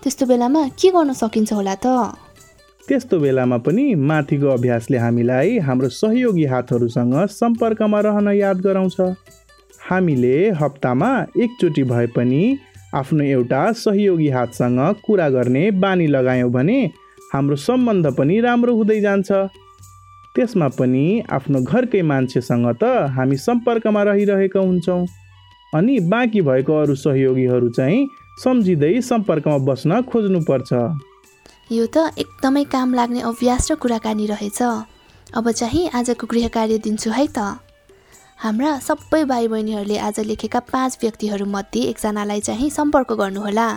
त्यस्तो 0.03 0.27
बेलामा 0.27 0.61
के 0.79 0.89
गर्न 0.95 1.13
सकिन्छ 1.13 1.53
होला 1.53 1.75
त? 1.75 2.15
त्यस्तो 2.89 3.19
बेलामा 3.19 3.57
पनि 3.59 3.95
माथिको 3.99 4.49
अभ्यासले 4.49 4.99
हामीलाई 4.99 5.59
हाम्रो 5.59 5.89
सहयोगी 5.89 6.45
हातहरूसँग 6.47 7.15
सम्पर्कमा 7.27 8.01
रहन 8.07 8.29
याद 8.39 8.61
गराउँछ। 8.63 9.01
हामीले 9.91 10.51
हप्तामा 10.51 11.11
एकचोटि 11.43 11.83
भए 11.83 12.07
पनि 12.15 12.43
आफ्नो 12.95 13.25
एउटा 13.25 13.63
सहयोगी 13.83 14.29
हातसँग 14.29 14.79
कुरा 15.03 15.29
गर्ने 15.29 15.71
बानी 15.83 16.07
लगायौँ 16.07 16.51
भने 16.51 16.79
हाम्रो 17.33 17.57
सम्बन्ध 17.57 18.07
पनि 18.15 18.41
राम्रो 18.41 18.77
हुँदै 18.77 19.01
जान्छ। 19.01 19.31
त्यसमा 20.35 20.69
पनि 20.79 21.05
आफ्नो 21.31 21.63
घरकै 21.63 22.03
मान्छेसँग 22.03 22.71
त 22.79 23.11
हामी 23.11 23.37
सम्पर्कमा 23.37 24.03
रहिरहेका 24.03 24.61
हुन्छौँ। 24.61 25.03
अनि 25.75 25.99
बाँकी 26.13 26.41
भएको 26.43 26.73
अरू 26.79 26.95
सहयोगीहरू 26.95 27.69
चाहिँ 27.69 28.09
सम्झिँदै 28.39 29.01
सम्पर्कमा 29.01 29.59
बस्न 29.65 30.01
खोज्नुपर्छ। 30.05 30.73
यो 31.73 31.87
त 31.87 31.97
एकदमै 32.19 32.65
काम 32.69 32.95
लाग्ने 32.95 33.21
अभ्यास 33.25 33.71
र 33.71 33.75
कुराकानी 33.81 34.27
रहेछ। 34.27 34.61
अब 35.33 35.51
चाहिँ 35.51 35.89
आजको 35.89 36.27
गृह 36.27 36.49
कार्य 36.49 36.79
दिन्छु 36.79 37.11
है 37.11 37.27
त। 37.27 37.39
हाम्रा 38.37 38.71
सबै 38.79 39.25
भाइ 39.25 39.49
बहिनीहरूले 39.49 39.97
आज 39.99 40.21
लेखेका 40.21 40.61
पाँच 40.69 40.99
व्यक्तिहरूमध्ये 41.03 41.83
एकजनालाई 41.89 42.41
चाहिँ 42.41 42.71
सम्पर्क 42.71 43.13
गर्नुहोला। 43.13 43.69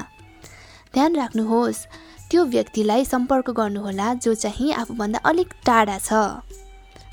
ध्यान 0.94 1.16
राख्नुहोस् 1.16 1.86
त्यो 2.30 2.44
व्यक्तिलाई 2.46 3.06
सम्पर्क 3.06 3.50
गर्नुहोला 3.56 4.14
जो 4.20 4.34
चाहिँ 4.34 4.74
आफूभन्दा 4.74 5.20
अलिक 5.24 5.50
टाढा 5.66 5.98
छ। 6.00 6.12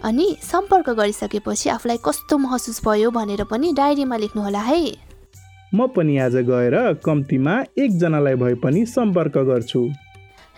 अनि 0.04 0.26
सम्पर्क 0.42 0.88
गरिसकेपछि 0.90 1.68
आफूलाई 1.70 1.98
कस्तो 2.04 2.38
महसुस 2.38 2.80
भयो 2.84 3.10
भनेर 3.10 3.42
पनि 3.50 3.72
डायरीमा 3.72 4.16
लेख्नुहोला 4.16 4.60
है। 4.60 4.82
म 5.74 5.86
पनि 5.88 6.16
आज 6.18 6.36
गएर 6.48 6.76
कम्तीमा 7.04 7.54
एकजनालाई 7.78 8.34
भए 8.34 8.54
पनि 8.64 8.84
सम्पर्क 8.86 9.38
गर्छु। 9.48 9.82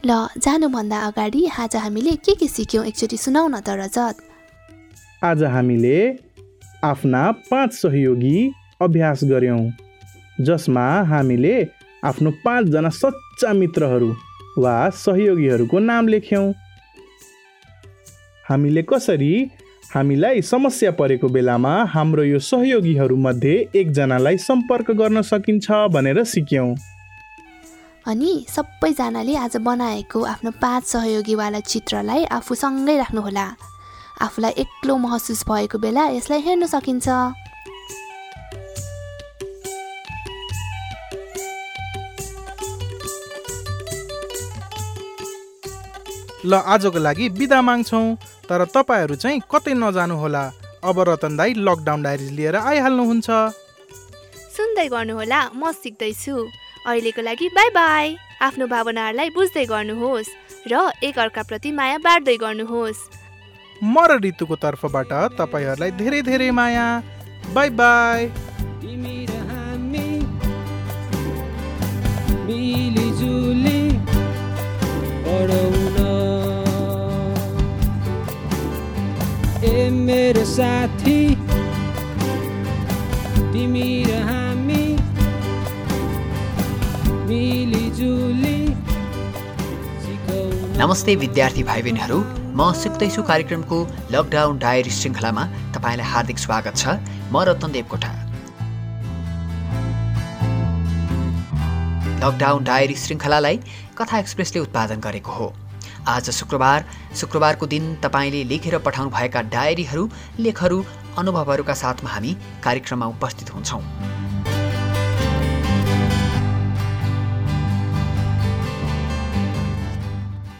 ल 0.04 0.10
जानुभन्दा 0.38 0.98
अगाडि 1.08 1.46
आज 1.58 1.76
हामीले 1.76 2.14
के 2.24 2.34
के 2.34 2.48
सिक्यौँ 2.48 2.84
एकचोटि 2.86 3.16
सुनाउ 3.16 3.48
न 3.48 3.60
त 3.60 3.76
रजत। 3.80 4.16
आज 5.24 5.42
हामीले 5.54 5.96
आफ्ना 6.84 7.22
पाँच 7.50 7.72
सहयोगी 7.74 8.36
अभ्यास 8.82 9.20
गऱ्यौँ 9.24 9.62
जसमा 10.40 10.86
हामीले 11.04 11.54
आफ्नो 12.04 12.30
पाँचजना 12.44 12.90
सच्चा 12.96 13.52
मित्रहरू 13.52 14.10
वा 14.58 14.74
सहयोगीहरूको 14.96 15.78
नाम 15.80 16.08
लेख्यौँ। 16.08 16.52
हामीले 18.46 18.82
कसरी 18.82 19.34
हामीलाई 19.94 20.42
समस्या 20.42 20.90
परेको 20.92 21.28
बेलामा 21.28 21.72
हाम्रो 21.88 22.22
यो 22.24 22.38
सहयोगीहरूमध्ये 22.38 23.54
एकजनालाई 23.74 24.36
सम्पर्क 24.38 24.90
गर्न 25.00 25.22
सकिन्छ 25.22 25.66
भनेर 25.94 26.22
सिक्यौँ। 26.24 26.74
अनि 28.06 28.32
सबैजनाले 28.48 29.34
आज 29.36 29.56
बनाएको 29.64 30.24
आफ्नो 30.24 30.50
पाँच 30.60 30.84
सहयोगीवाला 30.86 31.60
चित्रलाई 31.62 32.24
आफूसँगै 32.36 32.96
राख्नुहोला। 32.98 33.46
आफूलाई 34.20 34.52
एक्लो 34.58 34.96
महसुस 34.98 35.44
भएको 35.48 35.78
बेला 35.78 36.04
यसलाई 36.12 36.40
हेर्न 36.44 36.66
सकिन्छ। 36.68 37.08
ल 46.44 46.52
आजको 46.52 46.98
लागि 47.00 47.28
बिदा 47.40 47.60
माग्छौँ। 47.62 48.06
तर 48.48 48.64
तपाईँहरू 48.74 49.14
चाहिँ 49.22 49.40
कतै 49.50 49.72
नजानुहोला। 49.74 50.44
अब 50.84 50.96
रतन 51.08 51.32
दाई 51.36 51.50
लकडाउन 51.66 52.00
डायरिज 52.02 52.30
लिएर 52.36 52.56
आइहाल्नुहुन्छ। 52.60 53.28
सुन्दै 54.56 54.86
गर्नुहोला 54.94 55.40
म 55.56 55.72
सिक्दैछु। 55.72 56.36
अहिलेको 56.86 57.22
लागि 57.24 57.48
बाई 57.56 57.68
बाई 57.72 58.06
आफ्नो 58.46 58.64
भावनाहरूलाई 58.68 59.28
बुझ्दै 59.36 59.64
गर्नुहोस् 59.72 60.30
र 60.70 60.72
एकअर्काप्रति 61.08 61.70
माया 61.72 61.98
बाँड्दै 62.04 62.36
गर्नुहोस्। 62.44 63.00
म 63.82 63.96
र 64.08 64.20
ऋतुको 64.20 64.54
तर्फबाट 64.60 65.12
तपाईँहरूलाई 65.40 65.90
धेरै 66.00 66.20
धेरै 66.28 66.50
माया। 66.52 66.86
बाई 67.56 67.68
बाई 67.80 68.20
मेरो 80.04 80.44
साथी। 80.44 81.18
तिमी 83.52 83.88
र 84.04 84.18
हामी 84.28 84.84
मिलिजुली। 87.28 88.58
नमस्ते 90.78 91.14
विद्यार्थी 91.16 91.62
भाइ 91.62 91.82
बहिनीहरू 91.82 92.18
म 92.20 92.72
सिक्दैछु 92.82 93.22
कार्यक्रमको 93.30 93.78
लकडाउन 94.12 94.58
डायरी 94.58 94.90
श्रृङ्खलामा 94.90 95.44
तपाईँलाई 95.74 96.06
हार्दिक 96.12 96.38
स्वागत 96.38 96.76
छ। 96.76 97.00
म 97.32 97.48
रतन 97.48 97.72
देवकोटा। 97.72 98.12
लकडाउन 102.22 102.64
डायरी 102.64 102.94
श्रृङ्खलालाई 103.00 103.56
कथा 103.98 104.18
एक्सप्रेसले 104.18 104.60
उत्पादन 104.60 105.00
गरेको 105.00 105.32
हो। 105.32 105.48
आज 106.08 106.28
शुक्रबार 106.30 106.84
शुक्रबारको 107.16 107.66
दिन 107.66 107.94
तपाईँले 107.96 108.42
लेखेर 108.44 108.78
पठाउनुभएका 108.78 109.40
डायरीहरू 109.48 110.08
लेखहरू 110.38 110.84
अनुभवहरूका 111.18 111.74
साथमा 111.74 112.10
हामी 112.10 112.32
कार्यक्रममा 112.64 113.06
उपस्थित 113.06 113.50
हुन्छौँ। 113.50 113.80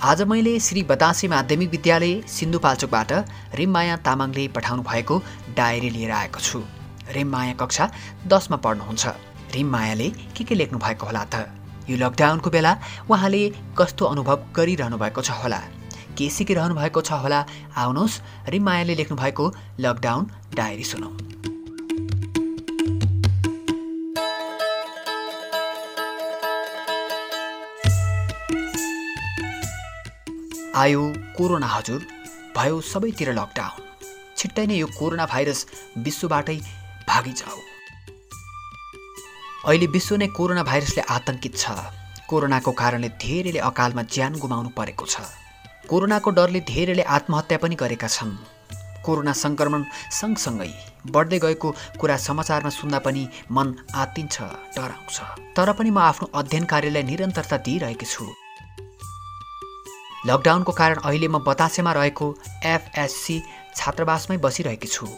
आज 0.02 0.22
मैले 0.22 0.58
श्री 0.60 0.82
बतासे 0.82 1.28
माध्यमिक 1.28 1.70
विद्यालय 1.70 2.20
सिन्धुपाल्चोकबाट 2.28 3.12
रिममाया 3.54 3.96
तामाङले 3.96 4.46
पठाउनु 4.48 4.82
भएको 4.82 5.18
डायरी 5.56 5.90
लिएर 5.90 6.10
आएको 6.10 6.40
छु। 6.40 6.62
रिममाया 7.12 7.52
कक्षा 7.60 7.90
दसमा 8.26 8.56
पढ्नुहुन्छ। 8.56 9.06
रिममायाले 9.54 10.08
के 10.36 10.44
के 10.44 10.54
लेख्नु 10.54 10.78
भएको 10.78 11.06
होला 11.06 11.24
त? 11.24 11.63
यो 11.88 11.96
लकडाउनको 11.96 12.50
बेला 12.50 12.72
उहाँले 13.10 13.42
कस्तो 13.78 14.04
अनुभव 14.12 14.38
गरिरहनु 14.56 14.96
भएको 14.98 15.22
छ 15.22 15.30
होला? 15.42 15.60
के 16.16 16.28
सिकिरहनु 16.30 16.74
भएको 16.74 17.00
छ 17.02 17.12
होला? 17.22 17.40
आउनुहोस् 17.76 18.20
रिममायाले 18.48 18.94
लेख्नु 19.00 19.16
भएको 19.16 19.44
लकडाउन 19.80 20.30
डायरी 20.56 20.84
सुनौ। 20.84 21.10
आयो 30.74 31.02
कोरोना 31.37 31.66
हजुर 31.66 32.00
भयो 32.56 32.80
सबैतिर 32.92 33.30
लकडाउन 33.38 33.82
छिट्टै 34.38 34.66
नै 34.66 34.76
यो 34.78 34.87
कोरोना 34.98 35.26
भाइरस 35.26 35.61
विश्वबाटै 36.06 36.59
भागिजाऊ 37.09 37.73
अहिले 39.64 39.87
विश्व 39.96 40.16
नै 40.20 40.27
कोरोना 40.37 40.62
भाइरसले 40.68 41.03
आतंकित 41.09 41.55
छ। 41.57 41.72
कोरोनाको 42.29 42.72
कारणले 42.81 43.09
धेरैले 43.16 43.61
अकालमा 43.64 44.03
ज्यान 44.14 44.33
गुमाउनु 44.37 44.70
परेको 44.77 45.07
छ। 45.09 45.24
कोरोनाको 45.88 46.31
डरले 46.37 46.61
धेरैले 46.68 47.05
आत्महत्या 47.16 47.59
पनि 47.64 47.74
गरेका 47.83 48.09
छन्। 48.12 48.37
कोरोना 49.00 49.33
सङ्क्रमण 49.33 49.83
सँगसँगै 50.20 50.68
बढ्दै 51.09 51.38
गएको 51.44 51.68
कुरा 52.00 52.16
समाचारमा 52.29 52.70
सुन्दा 52.77 52.98
पनि 53.09 53.22
मन 53.57 53.68
आत्तिन्छ 54.05 54.37
डराउँछ। 54.77 55.16
तर 55.57 55.72
पनि 55.72 55.90
म 55.90 55.98
आफ्नो 56.12 56.29
अध्ययन 56.40 56.64
कार्यलाई 56.68 57.03
निरन्तरता 57.09 57.57
दिइरहेकी 57.64 58.07
छु। 58.12 58.24
लकडाउनको 60.29 60.72
कारण 60.72 60.98
अहिले 61.09 61.29
म 61.29 61.40
बतासेमा 61.40 61.92
रहेको 61.96 62.27
एफएससी 62.68 63.37
छात्रावासमै 63.77 64.37
बसिरहेकी 64.44 64.88
छु। 64.92 65.09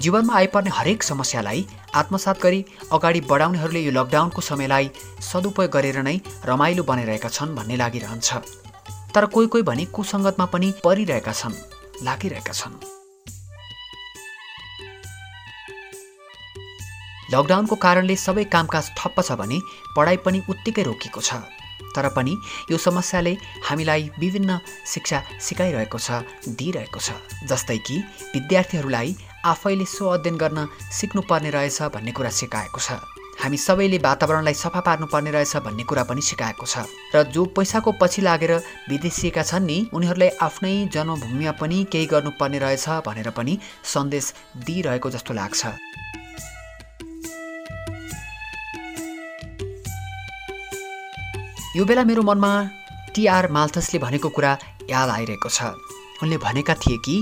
जीवनमा 0.00 0.34
आइपर्ने 0.34 0.70
हरेक 0.72 1.02
समस्यालाई 1.02 1.64
आत्मसात 2.00 2.38
गरी 2.42 2.64
अगाडि 2.92 3.20
बढाउनेहरूले 3.30 3.80
यो 3.80 3.92
लकडाउनको 3.92 4.40
समयलाई 4.40 4.90
सदुपयोग 5.20 5.70
गरेर 5.76 5.98
नै 6.08 6.16
रमाइलो 6.50 6.82
बनाइरहेका 6.90 7.28
छन् 7.28 7.54
भन्ने 7.56 7.76
लागिरहन्छ। 7.76 8.28
तर 9.14 9.24
कोही 9.34 9.46
कोही 9.52 9.62
भने 9.68 9.84
कुसङ्गतमा 9.92 10.46
पनि 10.54 10.68
परिरहेका 10.84 11.32
छन् 11.40 11.56
लागिरहेका 12.06 12.52
छन्। 12.52 12.80
लकडाउनको 17.32 17.76
कारणले 17.84 18.16
सबै 18.16 18.44
कामकाज 18.54 18.84
ठप्प 18.98 19.16
छ 19.20 19.36
भने 19.36 19.58
पढाइ 19.96 20.16
पनि 20.24 20.38
उत्तिकै 20.48 20.82
रोकिएको 20.88 21.20
छ। 21.20 21.44
तर 21.94 22.08
पनि 22.16 22.32
यो 22.70 22.76
समस्याले 22.78 23.32
हामीलाई 23.68 24.02
विभिन्न 24.18 24.58
शिक्षा 24.86 25.18
सिकाइरहेको 25.46 25.98
छ 25.98 26.24
दिइरहेको 26.58 27.00
छ 27.00 27.08
जस्तै 27.50 27.78
कि 27.86 27.96
विद्यार्थीहरूलाई 28.34 29.10
आफैले 29.46 29.84
स्व 29.84 30.06
अध्ययन 30.06 30.36
गर्न 30.36 30.66
सिक्नुपर्ने 30.92 31.50
रहेछ 31.50 31.82
भन्ने 31.94 32.12
कुरा 32.12 32.30
सिकाएको 32.30 32.80
छ। 32.80 33.00
हामी 33.40 33.56
सबैले 33.56 33.98
वातावरणलाई 33.98 34.54
सफा 34.54 34.80
पार्नुपर्ने 34.84 35.30
रहेछ 35.32 35.56
भन्ने 35.64 35.84
कुरा 35.88 36.04
पनि 36.04 36.20
सिकाएको 36.20 36.66
छ। 36.66 36.84
र 37.16 37.22
जो 37.32 37.44
पैसाको 37.56 37.92
पछि 37.96 38.20
लागेर 38.20 38.52
विदेशिएका 38.88 39.42
छन् 39.42 39.64
नि 39.64 39.78
उनीहरूलाई 39.96 40.28
आफ्नै 40.44 40.74
जन्मभूमिमा 40.92 41.52
पनि 41.56 41.78
केही 41.88 42.06
गर्नुपर्ने 42.06 42.58
रहेछ 42.60 42.88
भनेर 43.00 43.30
पनि 43.32 43.58
सन्देश 43.84 44.32
दिइरहेको 44.60 45.10
जस्तो 45.10 45.32
लाग्छ। 45.32 45.62
यो 51.76 51.84
बेला 51.88 52.04
मेरो 52.04 52.22
मनमा 52.28 52.52
टिआर 53.14 53.48
माल्थसले 53.48 53.98
भनेको 54.04 54.28
कुरा 54.28 54.52
याद 54.90 55.08
आइरहेको 55.08 55.48
छ। 55.48 55.72
उनले 56.22 56.36
भनेका 56.38 56.74
थिए 56.82 56.98
कि 57.06 57.16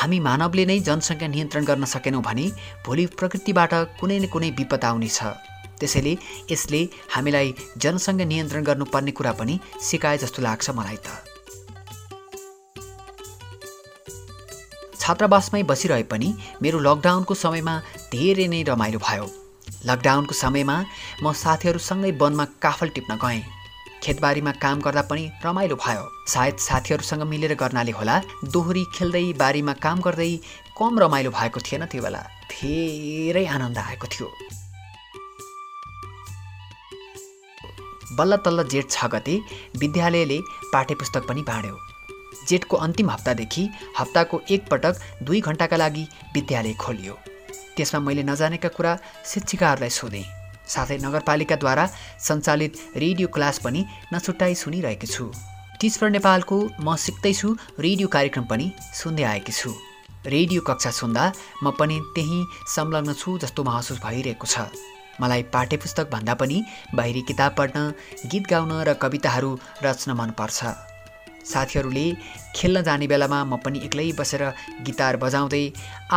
हामी 0.00 0.18
मानवले 0.20 0.64
नै 0.70 0.78
जनसङ्ख्या 0.88 1.28
नियन्त्रण 1.34 1.64
गर्न 1.64 1.84
सकेनौँ 1.94 2.22
भने 2.22 2.46
भोलि 2.86 3.06
प्रकृतिबाट 3.18 3.72
कुनै 4.00 4.18
न 4.18 4.24
कुनै 4.32 4.50
विपद 4.58 4.84
आउनेछ। 4.84 5.18
त्यसैले 5.80 6.12
यसले 6.52 6.80
हामीलाई 7.14 7.54
जनसङ्ख्या 7.82 8.26
नियन्त्रण 8.32 8.62
गर्नुपर्ने 8.68 9.12
कुरा 9.18 9.32
पनि 9.40 9.54
सिकाए 9.88 10.18
जस्तो 10.22 10.42
लाग्छ 10.42 10.70
मलाई 10.78 10.98
त। 11.04 11.08
छात्रावासमै 15.02 15.62
बसिरहे 15.70 16.04
पनि 16.10 16.28
मेरो 16.62 16.78
लकडाउनको 16.86 17.34
समयमा 17.34 17.74
धेरै 18.14 18.46
नै 18.52 18.60
रमाइलो 18.70 18.98
भयो। 19.06 19.26
लकडाउनको 19.88 20.34
समयमा 20.42 20.76
म 21.22 21.32
साथीहरूसँगै 21.42 22.12
वनमा 22.20 22.44
काफल 22.62 22.88
टिप्न 22.94 23.18
गएँ। 23.24 23.42
खेतबारीमा 24.02 24.52
काम 24.62 24.80
गर्दा 24.80 25.02
पनि 25.10 25.24
रमाइलो 25.44 25.76
भयो। 25.76 26.04
सायद 26.28 26.56
साथीहरूसँग 26.58 27.22
मिलेर 27.32 27.54
गर्नाले 27.54 27.92
होला। 27.92 28.16
दोहोरी 28.52 28.84
खेल्दै 28.94 29.24
बारीमा 29.38 29.72
काम 29.84 30.00
गर्दै 30.00 30.32
कम 30.78 30.98
रमाइलो 30.98 31.30
भएको 31.30 31.60
थिएन 31.60 31.86
त्यो 31.86 32.02
बेला। 32.02 32.22
धेरै 32.50 33.46
आनन्द 33.46 33.78
आएको 33.78 34.06
थियो। 34.10 34.28
बल्ल 38.18 38.36
तल्ल 38.44 38.68
जेठ 38.68 38.90
छ 38.90 39.06
गते 39.14 39.38
विद्यालयले 39.80 40.38
पाठ्यपुस्तक 40.72 41.22
पनि 41.28 41.42
बाँड्यो। 41.48 41.76
जेठको 42.48 42.76
अन्तिम 42.76 43.10
हप्तादेखि 43.10 43.68
हप्ताको 43.98 44.40
एकपटक 44.50 44.94
दुई 45.22 45.40
घन्टाका 45.40 45.76
लागि 45.76 46.04
विद्यालय 46.34 46.74
खोलियो। 46.74 47.14
त्यसमा 47.76 48.00
मैले 48.00 48.22
नजानेका 48.22 48.68
कुरा 48.76 48.92
शिक्षिकाहरूलाई 49.24 49.90
सोधेँ। 49.90 50.41
साथै 50.74 50.98
नगरपालिकाद्वारा 51.04 51.86
सञ्चालित 52.26 52.72
रेडियो 53.04 53.28
क्लास 53.34 53.58
पनि 53.64 53.80
नछुट्टाइ 54.14 54.54
सुनिरहेकी 54.62 55.08
छु। 55.14 55.24
टिच 55.80 55.94
फर 55.98 56.10
नेपालको 56.16 56.56
म 56.80 56.96
सिक्दैछु 57.04 57.48
रेडियो 57.80 58.08
कार्यक्रम 58.16 58.44
पनि 58.50 58.66
सुन्दै 58.94 59.24
आएकी 59.30 59.52
छु। 59.52 59.70
रेडियो 60.26 60.60
कक्षा 60.62 60.90
सुन्दा 61.00 61.24
म 61.64 61.70
पनि 61.78 61.96
त्यही 62.14 62.38
संलग्न 62.74 63.12
छु 63.20 63.38
जस्तो 63.42 63.64
महसुस 63.64 63.98
भइरहेको 64.04 64.46
छ। 64.46 64.70
मलाई 65.20 65.42
पाठ्यपुस्तक 65.54 66.06
भन्दा 66.12 66.34
पनि 66.40 66.62
बाहिरी 66.94 67.22
किताब 67.28 67.52
पढ्न 67.58 67.78
गीत 68.30 68.44
गाउन 68.50 68.72
र 68.88 68.94
कविताहरू 69.02 69.50
रच्न 69.84 70.16
मनपर्छ 70.20 70.58
साथीहरूले 71.52 72.06
खेल्न 72.56 72.82
जाने 72.86 73.06
बेलामा 73.12 73.38
म 73.44 73.58
पनि 73.64 73.78
एक्लै 73.86 74.06
बसेर 74.18 74.42
गिटार 74.86 75.16
बजाउँदै 75.24 75.64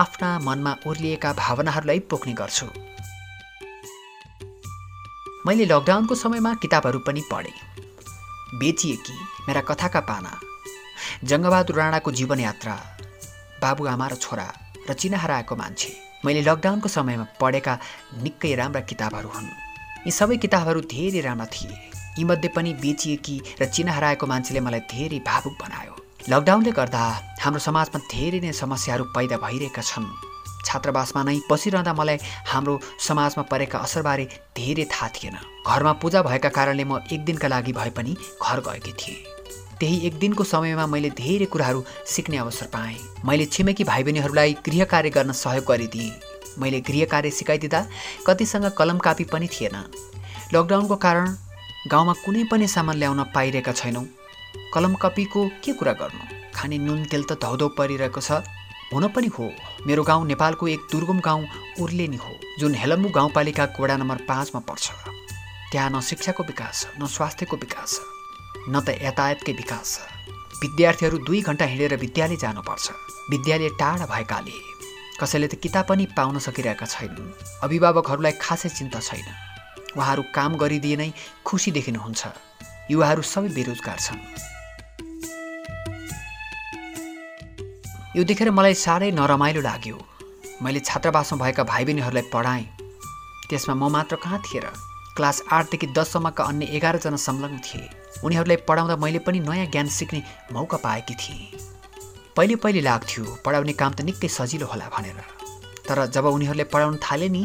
आफ्ना 0.02 0.30
मनमा 0.48 0.74
ओर्लिएका 0.88 1.34
भावनाहरूलाई 1.42 2.00
पोख्ने 2.12 2.34
गर्छु। 2.42 2.68
मैले 5.48 5.66
लकडाउनको 5.66 6.16
समयमा 6.16 6.54
किताबहरू 6.58 7.00
पनि 7.06 7.22
पढेँ। 7.32 7.54
बेचिए 8.58 8.96
कि 8.98 9.14
मेरा 9.48 9.62
कथाका 9.62 10.00
पाना 10.10 10.32
जङ्गबहादुर 11.24 11.76
राणाको 11.76 12.12
जीवन 12.12 12.40
यात्रा 12.40 12.74
बाबुआमा 13.62 14.08
र 14.08 14.16
छोरा 14.18 14.48
र 14.90 14.94
चिना 14.94 15.18
हराएको 15.18 15.56
मान्छे। 15.56 15.92
मैले 16.26 16.42
लकडाउनको 16.42 16.90
समयमा 16.90 17.26
पढेका 17.38 17.74
निकै 18.26 18.54
राम्रा 18.58 18.82
किताबहरू 18.90 19.30
हुन्। 19.30 19.50
यी 20.06 20.12
सबै 20.12 20.38
किताबहरू 20.42 20.82
धेरै 20.82 21.22
राम्रा 21.22 21.46
थिए। 21.54 21.78
यीमध्ये 22.18 22.50
पनि 22.50 22.74
बेचिएकी 22.82 23.36
र 23.62 23.70
चिना 23.70 23.92
हराएको 23.94 24.26
मान्छेले 24.26 24.66
मलाई 24.66 24.82
धेरै 24.90 25.20
भावुक 25.30 25.56
बनायो। 25.62 25.94
लकडाउनले 26.26 26.72
गर्दा 26.74 27.04
हाम्रो 27.46 27.62
समाजमा 27.62 28.00
धेरै 28.10 28.40
नै 28.42 28.50
समस्याहरू 28.50 29.04
पैदा 29.14 29.38
भइरहेका 29.38 29.82
छन्। 29.86 30.10
छात्रावासमा 30.66 31.22
नै 31.24 31.40
बसिरहँदा 31.52 31.94
मलाई 31.94 32.18
हाम्रो 32.50 32.80
समाजमा 33.00 33.44
परेका 33.52 33.78
असरबारे 33.80 34.26
धेरै 34.58 34.86
थाहा 34.92 35.08
थिएन। 35.16 35.38
घरमा 35.68 35.94
पूजा 36.02 36.22
भएका 36.22 36.50
कारणले 36.50 36.84
म 36.84 37.00
एक 37.14 37.22
दिनका 37.26 37.48
लागि 37.48 37.74
भए 37.74 37.90
पनि 37.94 38.16
घर 38.42 38.60
गएकी 38.68 38.94
थिएँ। 38.94 39.24
त्यही 39.80 39.98
एक 40.08 40.20
दिनको 40.20 40.44
समयमा 40.44 40.86
मैले 40.88 41.10
धेरै 41.14 41.46
कुराहरू 41.52 41.84
सिक्ने 42.08 42.38
अवसर 42.38 42.68
पाएँ। 42.74 42.98
मैले 43.26 43.46
छिमेकी 43.46 43.84
भाइ 43.84 44.04
बहिनीहरूलाई 44.04 44.54
गृह 44.66 44.84
कार्य 44.86 45.10
गर्न 45.10 45.32
सहयोग 45.36 45.66
गरिदिएँ। 45.66 46.12
मैले 46.60 46.80
गृह 46.82 47.06
कार्य 47.12 47.32
सिकाइदिँदा 47.32 47.80
कतिसँग 48.28 48.66
कलम 48.78 48.98
कापी 48.98 49.24
पनि 49.28 49.48
थिएन। 49.48 49.76
लकडाउनको 50.54 50.96
कारण 50.96 51.36
गाउँमा 51.92 52.14
कुनै 52.26 52.44
पनि 52.52 52.68
सामान 52.68 52.98
ल्याउन 52.98 53.24
पाइरहेका 53.36 53.72
छैनौँ। 53.72 54.06
कलम 54.74 54.96
कपीको 54.96 55.48
के 55.64 55.74
कुरा 55.74 55.94
गर्नु? 55.94 56.24
खाने 56.56 56.78
नुन 56.78 57.04
तेल 57.12 57.24
त 57.24 57.36
धौधौ 57.36 57.68
परिरहेको 57.76 58.22
छ। 58.22 58.40
हुन 58.94 59.08
पनि 59.08 59.28
हो। 59.28 59.50
मेरो 59.88 60.04
गाउँ 60.04 60.26
नेपालको 60.28 60.68
एक 60.68 60.80
दुर्गम 60.92 61.20
गाउँ 61.20 61.46
उर्लेनी 61.82 62.18
हो 62.18 62.34
जुन 62.60 62.76
हेलम्बु 62.76 63.10
गाउँपालिकाको 63.10 63.84
वडा 63.84 63.96
नम्बर 63.98 64.18
पाँचमा 64.30 64.60
पर्छ। 64.62 64.92
त्यहाँ 65.72 65.90
न 65.90 66.02
शिक्षाको 66.02 66.44
विकास 66.44 66.86
न 67.02 67.08
स्वास्थ्यको 67.08 67.58
विकास 67.58 68.00
न 68.70 68.80
त 68.80 69.02
यातायातकै 69.02 69.54
विकास। 69.54 69.90
विद्यार्थीहरू 70.62 71.18
दुई 71.26 71.42
घन्टा 71.42 71.66
हिँडेर 71.66 71.96
विद्यालय 71.98 72.38
जानुपर्छ। 72.38 72.86
विद्यालय 73.32 73.70
टाढा 73.82 74.06
भएकाले 74.06 74.58
कसैले 75.20 75.48
त 75.48 75.56
किताब 75.58 75.86
पनि 75.90 76.06
पाउन 76.14 76.40
सकिरहेका 76.40 76.86
छैनन्। 76.86 77.34
अभिभावकहरूलाई 77.66 78.38
खासै 78.38 78.70
चिन्ता 78.70 79.00
छैन। 79.02 79.28
उहाँहरू 79.98 80.24
काम 80.30 80.62
गरिदिए 80.62 80.96
नै 80.96 81.10
खुसी 81.42 81.72
देखिनुहुन्छ। 81.74 82.22
युवाहरू 82.92 83.22
सबै 83.26 83.50
बेरोजगार 83.50 84.00
छन्। 84.00 84.22
यो 88.16 88.24
देखेर 88.24 88.50
मलाई 88.50 88.74
साह्रै 88.80 89.12
नरमाइलो 89.12 89.62
लाग्यो। 89.62 89.98
मैले 90.64 90.80
छात्रावासमा 90.80 91.38
भएका 91.40 91.64
भाइ 91.68 91.84
बहिनीहरूलाई 91.86 92.24
पढाएँ। 92.32 92.64
त्यसमा 93.52 93.76
म 93.76 93.92
मात्र 93.92 94.16
कहाँ 94.24 94.40
थिएँ 94.40 94.62
र? 94.64 94.72
क्लास 95.20 95.44
आठदेखि 95.52 95.88
दससम्मका 95.92 96.44
अन्य 96.44 96.66
एघारजना 96.80 97.20
संलग्न 97.20 97.60
थिए। 97.60 97.90
उनीहरूलाई 98.24 98.58
पढाउँदा 98.64 98.96
मैले 99.04 99.20
पनि 99.20 99.40
नयाँ 99.44 99.68
ज्ञान 99.68 99.88
सिक्ने 99.92 100.24
मौका 100.56 100.78
पाएकी 100.80 101.16
थिएँ। 101.20 101.60
पहिले 102.40 102.56
पहिले 102.56 102.82
लाग्थ्यो 102.88 103.24
पढाउने 103.44 103.74
काम 103.76 103.92
त 104.00 104.08
निकै 104.08 104.28
सजिलो 104.32 104.66
होला 104.72 104.88
भनेर। 104.96 105.20
तर 105.84 106.08
जब 106.08 106.26
उनीहरूले 106.32 106.72
पढाउन 106.72 106.96
थाले 107.04 107.28
नि 107.36 107.44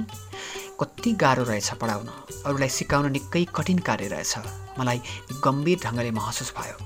कति 0.79 1.11
गाह्रो 1.19 1.51
रहेछ 1.51 1.83
पढाउन। 1.83 2.07
अरूलाई 2.47 2.71
सिकाउन 2.71 3.11
निकै 3.11 3.43
कठिन 3.51 3.79
कार्य 3.83 4.07
रहेछ। 4.15 4.79
मलाई 4.79 4.99
गम्भीर 5.43 5.79
ढङ्गले 5.83 6.11
महसुस 6.15 6.55
भयो। 6.55 6.79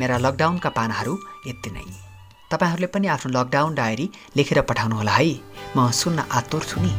मेरा 0.00 0.16
लकडाउनका 0.18 0.70
पानाहरू 0.78 1.14
यति 1.46 1.70
नै। 1.70 1.86
तपाईँहरूले 2.50 2.88
पनि 2.94 3.06
आफ्नो 3.14 3.30
लकडाउन 3.34 3.74
डायरी 3.74 4.06
लेखेर 4.36 4.60
पठाउनुहोला 4.68 5.12
है। 5.12 5.28
म 5.76 5.90
सुन्न 5.90 6.18
आतुर 6.30 6.62
छु 6.70 6.80
नि। 6.80 6.92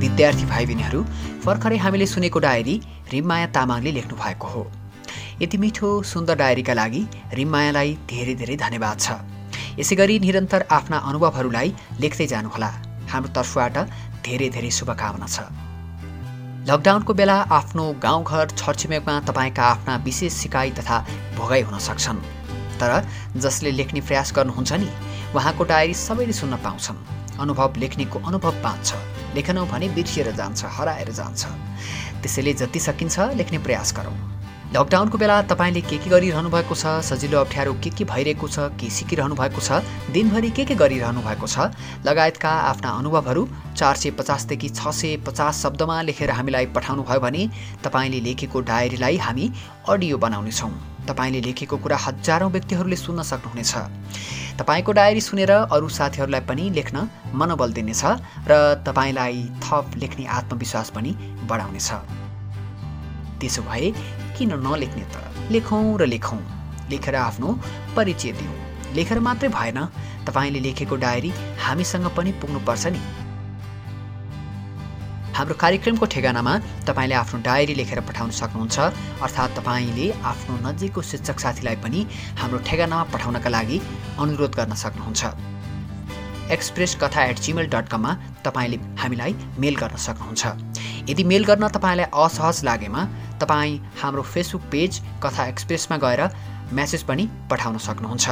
विद्यार्थी 0.00 0.44
भाइ 0.44 0.64
बहिनीहरू 0.66 1.00
भर्खरै 1.46 1.76
हामीले 1.78 2.06
सुनेको 2.06 2.38
डायरी 2.40 2.74
रिममाया 3.12 3.46
तामाङले 3.56 3.90
लेख्नु 3.92 4.14
भएको 4.16 4.46
हो। 4.46 4.62
यति 5.42 5.56
मिठो 5.56 5.88
सुन्दर 6.04 6.36
डायरीका 6.36 6.74
लागि 6.74 7.02
रिममायालाई 7.38 7.90
धेरै 8.10 8.34
धेरै 8.34 8.56
धन्यवाद 8.60 8.98
छ। 9.00 9.29
यसै 9.80 9.96
गरी 9.96 10.18
निरन्तर 10.20 10.62
आफ्ना 10.70 10.96
अनुभवहरूलाई 11.08 11.68
लेख्दै 12.02 12.26
जानुहोला। 12.32 12.70
हाम्रो 13.10 13.30
तर्फबाट 13.36 13.76
धेरै 14.24 14.48
धेरै 14.54 14.70
शुभकामना 14.78 15.28
छ। 15.34 15.48
लकडाउनको 16.68 17.12
बेला 17.20 17.36
आफ्नो 17.58 17.84
गाउँघर 18.04 18.46
छरछिमेकमा 18.60 19.14
तपाईँका 19.28 19.64
आफ्ना 19.74 19.94
विशेष 20.04 20.32
सिकाइ 20.42 20.70
तथा 20.78 20.96
भोगाइ 21.36 21.62
हुन 21.64 21.78
सक्छन्। 21.88 22.20
तर 22.80 22.92
जसले 23.36 23.70
लेख्ने 23.80 24.00
प्रयास 24.08 24.28
गर्नुहुन्छ 24.36 24.72
नि 24.82 24.90
उहाँको 25.34 25.62
डायरी 25.64 25.94
सबैले 25.96 26.32
सुन्न 26.32 26.56
पाउँछन्। 26.64 27.40
अनुभव 27.40 27.80
लेख्नेको 27.82 28.18
अनुभव 28.28 28.54
बाँच्छ। 28.60 28.88
लेखनौ 29.36 29.64
भने 29.72 29.88
बिर्सिएर 29.96 30.28
जान्छ 30.36 30.60
हराएर 30.76 31.10
जान्छ। 31.16 31.42
त्यसैले 32.20 32.52
जति 32.60 32.80
सकिन्छ 32.80 33.16
लेख्ने 33.40 33.58
प्रयास 33.64 33.88
गरौँ। 33.96 34.16
लकडाउनको 34.70 35.18
बेला 35.18 35.36
तपाईँले 35.50 35.80
के 35.82 35.96
के 35.98 36.10
गरिरहनु 36.10 36.50
भएको 36.50 36.74
छ? 36.78 37.02
सजिलो 37.02 37.38
अप्ठ्यारो 37.42 37.72
के 37.82 37.90
के 37.90 38.04
भइरहेको 38.06 38.46
छ? 38.46 38.70
के 38.78 38.86
सिकिरहनु 38.86 39.34
भएको 39.34 39.58
छ? 39.58 39.82
दिनभरि 40.14 40.50
के 40.54 40.64
के 40.64 40.74
गरिरहनु 40.78 41.20
भएको 41.26 41.46
छ? 41.50 41.74
लगायतका 42.06 42.50
आफ्ना 42.70 42.90
अनुभवहरू 43.02 43.42
चार 43.74 43.96
सय 43.98 44.10
पचासदेखि 44.14 44.68
छ 44.70 44.94
सय 44.94 45.16
पचास 45.26 45.62
शब्दमा 45.62 45.96
लेखेर 46.06 46.30
हामीलाई 46.30 46.66
पठाउनु 46.70 47.02
भयो 47.02 47.18
भने 47.18 47.42
तपाईँले 47.82 48.20
लेखेको 48.22 48.60
डायरीलाई 48.70 49.16
हामी 49.18 49.50
अडियो 49.90 50.18
बनाउनेछौँ। 50.22 50.70
तपाईँले 51.10 51.40
लेखेको 51.50 51.76
कुरा 51.82 51.96
हजारौँ 52.06 52.50
व्यक्तिहरूले 52.54 52.96
सुन्न 52.96 53.26
सक्नुहुनेछ। 53.26 53.74
तपाईँको 54.54 54.92
डायरी 54.94 55.20
सुनेर 55.20 55.50
अरू 55.66 55.88
साथीहरूलाई 55.98 56.46
पनि 56.46 56.70
लेख्न 56.78 57.08
मनोबल 57.34 57.72
दिनेछ 57.74 58.04
र 58.46 58.62
तपाईँलाई 58.86 59.34
थप 59.66 59.98
लेख्ने 59.98 60.30
आत्मविश्वास 60.38 60.90
पनि 60.94 61.10
बढाउनेछ। 61.50 61.90
त्यसो 63.40 63.62
भए 63.66 63.88
किन 64.40 64.56
नलेख्ने 64.56 65.04
त? 65.04 65.20
लेखौँ 65.52 66.00
र 66.00 66.06
लेखौँ। 66.08 66.40
लेखेर 66.88 67.14
आफ्नो 67.14 67.48
परिचय 67.92 68.32
दिउँ। 68.32 68.56
लेखेर 68.96 69.18
मात्रै 69.20 69.48
भएन 69.52 69.78
तपाईँले 70.24 70.60
लेखेको 70.64 70.96
डायरी 70.96 71.30
हामीसँग 71.60 72.06
पनि 72.16 72.32
पुग्नुपर्छ 72.40 72.86
नि। 72.88 73.00
हाम्रो 75.36 75.54
कार्यक्रमको 75.60 76.06
ठेगानामा 76.08 76.52
तपाईँले 76.88 77.14
आफ्नो 77.20 77.38
डायरी 77.44 77.74
लेखेर 77.80 78.00
पठाउन 78.08 78.30
सक्नुहुन्छ 78.40 78.78
अर्थात् 79.20 79.56
तपाईँले 79.60 80.06
आफ्नो 80.24 80.54
नजिकको 80.64 81.00
शिक्षक 81.02 81.38
साथीलाई 81.44 81.76
पनि 81.84 82.00
हाम्रो 82.40 82.58
ठेगानामा 82.64 83.04
पठाउनका 83.12 83.50
लागि 83.52 83.78
अनुरोध 84.24 84.52
गर्न 84.56 84.72
सक्नुहुन्छ। 84.74 85.22
एक्सप्रेस 86.56 86.96
कथा 86.96 87.20
एट 87.28 87.38
जिमेल 87.44 87.66
डट 87.68 87.86
कममा 87.92 88.12
तपाईँले 88.44 88.76
हामीलाई 89.00 89.32
मेल 89.60 89.76
गर्न 89.76 89.96
सक्नुहुन्छ। 90.08 90.69
यदि 91.10 91.24
मेल 91.24 91.44
गर्न 91.44 91.68
तपाईँलाई 91.74 92.06
असहज 92.14 92.64
लागेमा 92.64 93.02
तपाईँ 93.40 93.78
हाम्रो 94.00 94.22
फेसबुक 94.22 94.62
पेज 94.72 95.00
कथा 95.22 95.46
एक्सप्रेसमा 95.48 95.96
गएर 95.98 96.22
म्यासेज 96.72 97.02
पनि 97.02 97.24
पठाउन 97.50 97.78
सक्नुहुन्छ। 97.78 98.26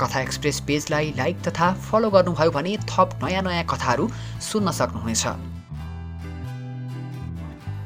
कथा 0.00 0.20
एक्सप्रेस 0.20 0.60
पेजलाई 0.68 1.12
लाइक 1.16 1.36
तथा 1.46 1.66
फलो 1.86 2.10
गर्नुभयो 2.10 2.50
भने 2.50 2.76
थप 2.88 3.08
नयाँ 3.22 3.42
नयाँ 3.42 3.64
कथाहरू 3.68 4.08
सुन्न 4.40 4.70
सक्नुहुनेछ। 4.72 5.24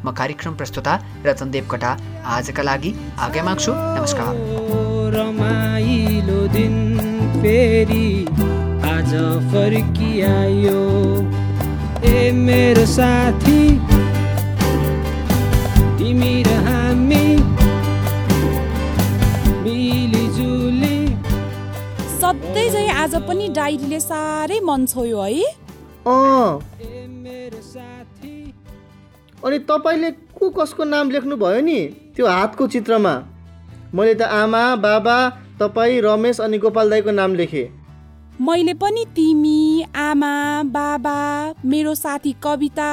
म 0.04 0.12
कार्यक्रम 0.14 0.54
प्रस्तुता 0.54 0.94
रतन 1.26 1.50
देवकटा 1.50 1.90
आजका 2.36 2.62
लागि 2.62 2.90
आज्ञा 3.18 3.42
माग्छु। 3.44 3.72
नमस्कार। 3.74 4.32
दिन 6.52 6.76
फेरि 7.42 8.06
आज 8.86 9.12
फर्किआयो। 9.50 10.80
ए 12.06 12.30
मेरो 12.32 12.86
साथी 12.86 13.60
तिमी 15.98 16.42
र 16.42 16.48
हामी 16.64 17.26
मिलिजुली। 19.62 20.98
सधैँ 22.20 22.68
झै 22.70 22.86
आज 23.02 23.14
पनि 23.28 23.46
डायरीले 23.48 24.00
साह्रै 24.00 24.58
मन 24.60 24.84
छोयो 24.86 25.20
है। 25.20 25.44
अँ। 26.06 26.60
ए 26.80 27.06
मेरो 27.08 27.60
साथी। 27.62 28.34
अनि 29.44 29.58
तपाईँले 29.70 30.10
को 30.36 30.50
कसको 30.50 30.84
नाम 30.84 31.10
लेख्नुभयो 31.10 31.60
नि 31.60 31.78
त्यो 32.16 32.26
हातको 32.26 32.66
चित्रमा? 32.66 33.14
मैले 33.94 34.14
त 34.14 34.22
आमा 34.22 34.62
बाबा 34.76 35.16
तपाईँ 35.60 36.00
रमेश 36.04 36.40
अनि 36.40 36.58
गोपाल 36.58 36.90
दाईको 36.90 37.10
नाम 37.10 37.34
लेखेँ। 37.34 37.66
मैले 38.40 38.74
पनि 38.74 39.04
तिमी 39.16 39.60
आमा 39.96 40.62
बाबा 40.68 41.18
मेरो 41.64 41.94
साथी 41.94 42.32
कविता 42.42 42.90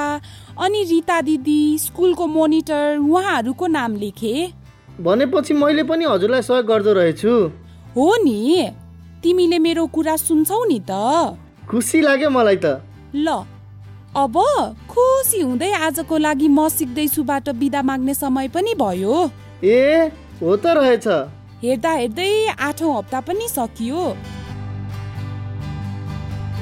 अनि 0.60 0.84
रिता 0.84 1.22
दिदी 1.22 1.78
स्कुलको 1.78 2.28
मोनिटर 2.28 2.98
उहाँहरूको 2.98 3.68
नाम 3.68 3.96
लेखेँ। 3.96 4.54
भनेपछि 5.02 5.54
मैले 5.54 5.84
पनि 5.84 6.06
हजुरलाई 6.06 6.42
सहयोग 6.42 6.66
गर्दो 6.66 6.94
रहेछु। 6.94 7.34
हो 7.96 8.08
नि? 8.24 8.70
तिमीले 9.24 9.60
मेरो 9.60 9.86
कुरा 9.88 10.16
सुन्छौ 10.16 10.64
नि 10.66 10.80
त। 10.90 10.92
खुसी 11.70 12.02
लाग्यो 12.02 12.30
मलाई 12.30 12.56
त। 12.56 12.82
ल 13.16 13.46
अब 14.16 14.36
खुसी 14.90 15.42
हुँदै 15.42 15.72
आजको 15.74 16.18
लागि 16.18 16.48
म 16.48 16.70
सिक्दैछुबाट 16.70 17.50
बिदा 17.50 17.82
माग्ने 17.82 18.14
समय 18.14 18.48
पनि 18.48 18.74
भयो। 18.74 19.30
ए 19.64 20.12
हो 20.42 20.56
त 20.56 20.66
रहेछ। 20.78 21.08
हेर्दा 21.64 21.92
हेर्दै 21.92 22.48
आठौँ 22.60 22.98
हप्ता 22.98 23.20
पनि 23.22 23.48
सकियो। 23.50 24.02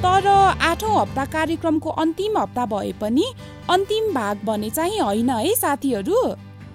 तर 0.01 0.27
आठौँ 0.61 0.93
हप्ता 1.01 1.23
कार्यक्रमको 1.25 1.89
अन्तिम 2.01 2.37
हप्ता 2.37 2.65
भए 2.65 2.91
पनि 3.01 3.25
अन्तिम 3.69 4.13
भाग 4.13 4.37
भने 4.45 4.69
चाहिँ 4.69 4.99
होइन 4.99 5.29
है 5.29 5.53
साथीहरू? 5.55 6.21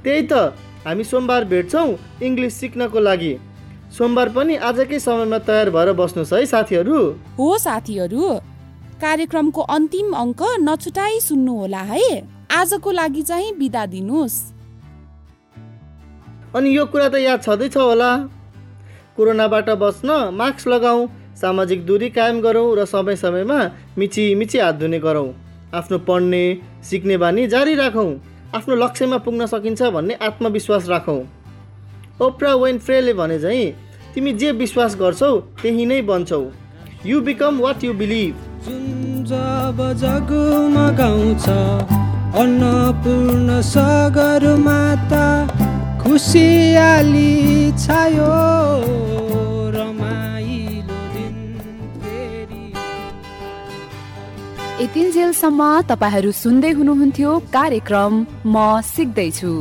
त्यही 0.05 0.23
त। 0.23 0.33
हामी 0.87 1.05
सोमबार 1.05 1.45
भेट्छौँ 1.45 1.89
इङ्ग्लिस 2.23 2.55
सिक्नको 2.61 3.01
लागि। 3.01 3.33
सोमबार 3.99 4.29
पनि 4.29 4.57
आजकै 4.69 4.99
समयमा 5.01 5.39
तयार 5.43 5.71
भएर 5.71 5.93
बस्नुहोस् 5.93 6.33
है 6.33 6.47
साथीहरू। 6.47 6.99
हो 7.39 7.49
साथीहरू। 7.59 8.23
कार्यक्रमको 9.03 9.63
अन्तिम 9.77 10.15
अङ्क 10.15 10.43
नछुटाई 10.63 11.21
सुन्नुहोला 11.21 11.83
है। 11.91 12.09
आजको 12.51 12.91
लागि 12.91 13.23
चाहिँ 13.23 13.53
बिदा 13.59 13.87
दिनुहोस्। 13.87 14.37
अनि 16.55 16.77
यो 16.77 16.85
कुरा 16.87 17.09
त 17.09 17.15
याद 17.27 17.43
छँदैछ 17.43 17.77
होला। 17.77 18.11
कोरोनाबाट 19.17 19.69
बच्न 19.83 20.09
मास्क 20.31 20.69
लगाऊ 20.69 21.07
सामाजिक 21.37 21.85
दूरी 21.87 22.09
कायम 22.11 22.41
गरौँ 22.41 22.77
र 22.77 22.85
समय 22.87 23.17
समयमा 23.17 23.59
मिची 23.99 24.35
मिची 24.35 24.59
हात 24.59 24.75
धुने 24.75 24.99
गरौँ। 24.99 25.29
आफ्नो 25.75 25.99
पढ्ने 26.09 26.43
सिक्ने 26.83 27.17
बानी 27.17 27.47
जारी 27.47 27.75
राखौँ। 27.75 28.11
आफ्नो 28.55 28.75
लक्ष्यमा 28.77 29.19
पुग्न 29.25 29.47
सकिन्छ 29.47 29.83
भन्ने 29.95 30.15
आत्मविश्वास 30.23 30.89
राखौँ। 30.89 31.21
ओप्रा 32.23 32.55
वेनफ्रेले 32.55 33.13
भने 33.13 33.39
चाहिँ 33.41 33.67
तिमी 34.15 34.33
जे 34.33 34.53
विश्वास 34.53 34.97
गर्छौ 34.97 35.33
त्यही 35.63 35.85
नै 35.87 36.01
बन्छौ। 36.09 36.43
You 37.07 37.21
become 37.21 37.59
what 37.61 37.85
you 37.85 37.93
believe 37.93 38.35
Annapurna 42.37 43.61
Sagarmatha 43.63 45.27
खुसियाली 46.01 47.33
छायो। 47.79 49.26
यतिन्जेलसम्म 54.87 55.63
तपाईँहरू 55.91 56.31
सुन्दै 56.33 56.71
हुनुहुन्थ्यो 56.79 57.31
कार्यक्रम 57.55 58.13
म 58.47 58.57
सिक्दैछु। 58.87 59.53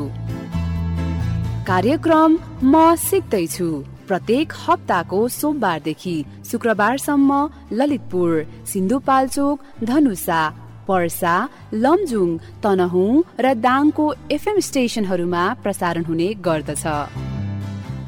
कार्यक्रम 1.65 2.29
म 2.63 2.75
सिक्दैछु। 3.05 3.69
प्रत्येक 4.09 4.53
हप्ताको 4.59 5.19
सोमबारदेखि 5.38 6.15
शुक्रबारसम्म 6.49 7.31
ललितपुर 7.79 8.31
सिन्धुपाल्चोक 8.71 9.65
धनुषा 9.89 10.41
पर्सा 10.88 11.35
लमजुङ 11.83 12.29
तनहुँ 12.63 13.09
र 13.41 13.57
दाङको 13.65 14.05
एफएम 14.31 14.57
स्टेसनहरूमा 14.69 15.43
प्रसारण 15.63 16.03
हुने 16.05 16.29
गर्दछ। 16.47 16.83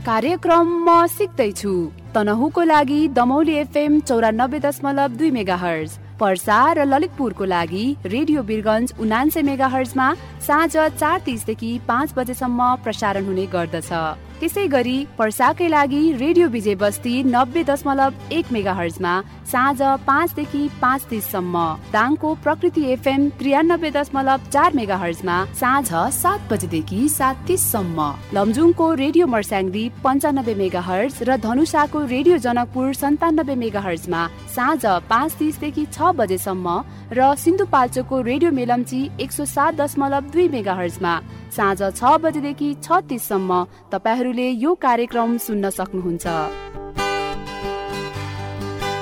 कार्यक्रम 0.05 0.67
म 0.79 1.05
सिक्दैछु। 1.17 1.77
तनहुको 2.15 2.61
लागि 2.73 3.01
दमौली 3.17 3.55
एफएम 3.63 3.99
चौरानब्बे 4.09 4.59
दशमलव 4.65 5.17
दुई 5.19 5.31
मेगा 5.37 5.57
हर्ज 5.63 6.03
पर्सा 6.19 6.59
र 6.73 6.85
ललितपुरको 6.85 7.45
लागि 7.45 7.85
रेडियो 8.05 8.43
बिरगन्ज 8.43 8.93
उनान्से 8.99 9.41
मेगा 9.43 9.67
हर्जमा 9.67 10.13
साँझ 10.47 10.71
चार 10.75 11.19
तिसदेखि 11.25 11.71
पाँच 11.87 12.13
बजेसम्म 12.17 12.75
प्रसारण 12.83 13.25
हुने 13.25 13.45
गर्दछ। 13.47 13.91
त्यसै 14.41 14.65
गरी 14.69 14.97
पर्साकै 15.17 15.67
लागि 15.69 16.01
रेडियो 16.21 16.47
विजय 16.55 16.75
बस्ती 16.81 17.13
नब्बे 17.25 17.63
दशमलव 17.69 18.33
एक 18.37 18.51
मेगा 18.53 18.73
हर्जमा 18.79 19.13
साँझ 19.51 19.81
पाँचदेखि 20.07 20.61
पाँच 20.81 21.01
तिससम्म। 21.09 21.55
दाङको 21.93 22.33
प्रकृति 22.43 22.83
एफएम 22.93 23.29
त्रियानब्बे 23.39 23.89
दशमलव 23.97 24.39
चार 24.53 24.73
मेगा 24.77 24.97
हर्जमा 25.03 25.37
साँझ 25.61 25.89
सात 26.13 26.41
बजेदेखि 26.51 26.99
सात 27.09 27.37
तिससम्म। 27.47 27.99
लमजुङको 28.35 28.93
रेडियो 29.03 29.27
मर्स्याङ्दी 29.27 29.83
पन्चानब्बे 30.03 30.55
मेगा 30.61 30.81
हर्ज 30.89 31.13
र 31.29 31.37
धनुषाको 31.47 31.99
रेडियो 32.13 32.37
जनकपुर 32.45 32.93
सन्तानब्बे 32.93 33.55
मेगा 33.63 33.81
हर्जमा 33.87 34.21
साँझ 34.55 34.85
पाँच 35.09 35.31
तिसदेखि 35.39 35.85
छ 35.95 36.13
बजेसम्म 36.19 36.67
र 37.17 37.33
सिन्धुपाल्चोकको 37.41 38.21
रेडियो 38.29 38.51
मेलम्ची 38.51 39.01
एक 39.23 39.31
सौ 39.31 39.45
सात 39.47 39.81
दशमलव 39.81 40.29
दुई 40.29 40.47
मेगा 40.53 40.73
हर्जमा 40.75 41.13
साँझ 41.57 41.81
छ 41.95 42.17
बजेदेखि 42.21 42.69
छ 42.83 43.01
तिससम्म। 43.09 43.63
तपाईँहरूले 44.27 44.49
यो 44.59 44.73
कार्यक्रम 44.75 45.37
सुन्न 45.39 45.69
सक्नुहुन्छ। 45.71 46.27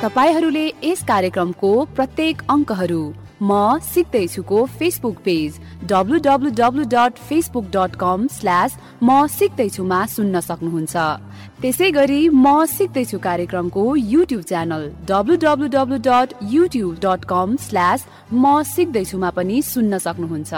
तपाईँहरूले 0.05 0.65
यस 0.85 1.01
कार्यक्रमको 1.03 1.71
प्रत्येक 1.97 2.41
अङ्कहरू 2.45 3.03
म 3.41 3.81
सिक्दैछुको 3.81 4.59
Facebook 4.77 5.17
page 5.25 5.57
W 5.89 6.17
W 6.21 6.49
W 6.61 6.83
dot 6.93 7.17
Facebook 7.25 7.65
dot 7.73 7.95
com 7.97 8.27
slash 8.37 8.77
म 9.01 9.25
सिक्दैछुमा 9.27 9.99
सुन्न 10.13 10.39
सक्नुहुन्छ। 10.45 10.95
त्यसै 11.61 11.87
गरी 11.95 12.17
म 12.29 12.65
सिक्दैछु 12.67 13.17
कार्यक्रमको 13.25 13.83
YouTube 14.13 14.41
channel 14.47 14.81
W 15.09 15.35
W 15.43 15.67
W 15.75 15.97
dot 16.07 16.33
YouTube 16.53 16.97
dot 17.05 17.23
com 17.29 17.55
slash 17.65 18.01
म 18.33 18.63
सिक्दैछुमा 18.71 19.29
पनि 19.37 19.61
सुन्न 19.69 19.97
सक्नुहुन्छ। 20.05 20.51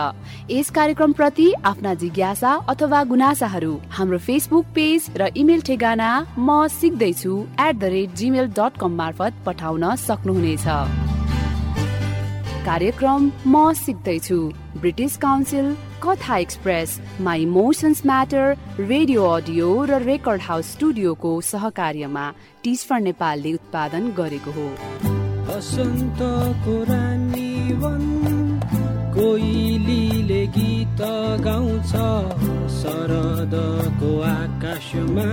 यस 0.52 0.70
कार्यक्रम 0.78 1.12
प्रति 1.20 1.48
आफ्ना 1.72 1.94
जिज्ञासा 2.04 2.54
अथवा 2.74 3.04
गुनासाहरू 3.12 3.74
हाम्रो 3.98 4.18
फेसबुक 4.28 4.66
पेज 4.76 5.10
र 5.22 5.30
इमेल 5.38 5.62
ठेगाना 5.70 6.10
म 6.40 6.68
सिक्दैछु 6.80 7.34
at 7.68 7.76
the 7.76 7.94
rate 7.96 8.16
Gmail 8.22 8.48
dot 8.58 8.82
com 8.82 8.98
मार्फत 9.02 9.44
पठाउन 9.46 9.86
सक्नुहुनेछ। 10.08 10.66
कार्यक्रम 12.66 13.32
म 13.48 13.72
सिक्दैछु। 13.86 14.40
British 14.82 15.18
Council 15.20 15.76
Katha 16.04 16.38
express 16.38 17.00
my 17.22 17.42
emotions 17.42 18.02
matter 18.06 18.56
radio 18.80 19.24
audio 19.26 19.68
र 19.86 20.02
रेकर्ड 20.04 20.42
हाउस 20.42 20.72
स्टुडियोको 20.74 21.32
सहकार्यमा 21.50 22.26
टिस्फर 22.64 23.00
नेपालले 23.02 23.54
उत्पादन 23.54 24.12
गरेको 24.18 24.52
हो। 24.58 24.68
कोइलीले 29.18 30.46
गीत 30.58 31.02
गाउँछ 31.46 31.92
शरदको 32.78 34.10
आकाशमा। 34.32 35.30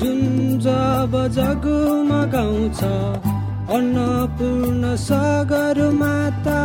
जुन 0.00 0.58
जब 0.64 1.12
जगमगाउँछ 1.38 2.82
अन्नपूर्ण 3.76 4.94
सगरमाता 5.02 6.60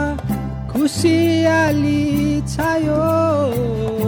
खुसियाली 0.77 2.41
छायो। 2.53 4.06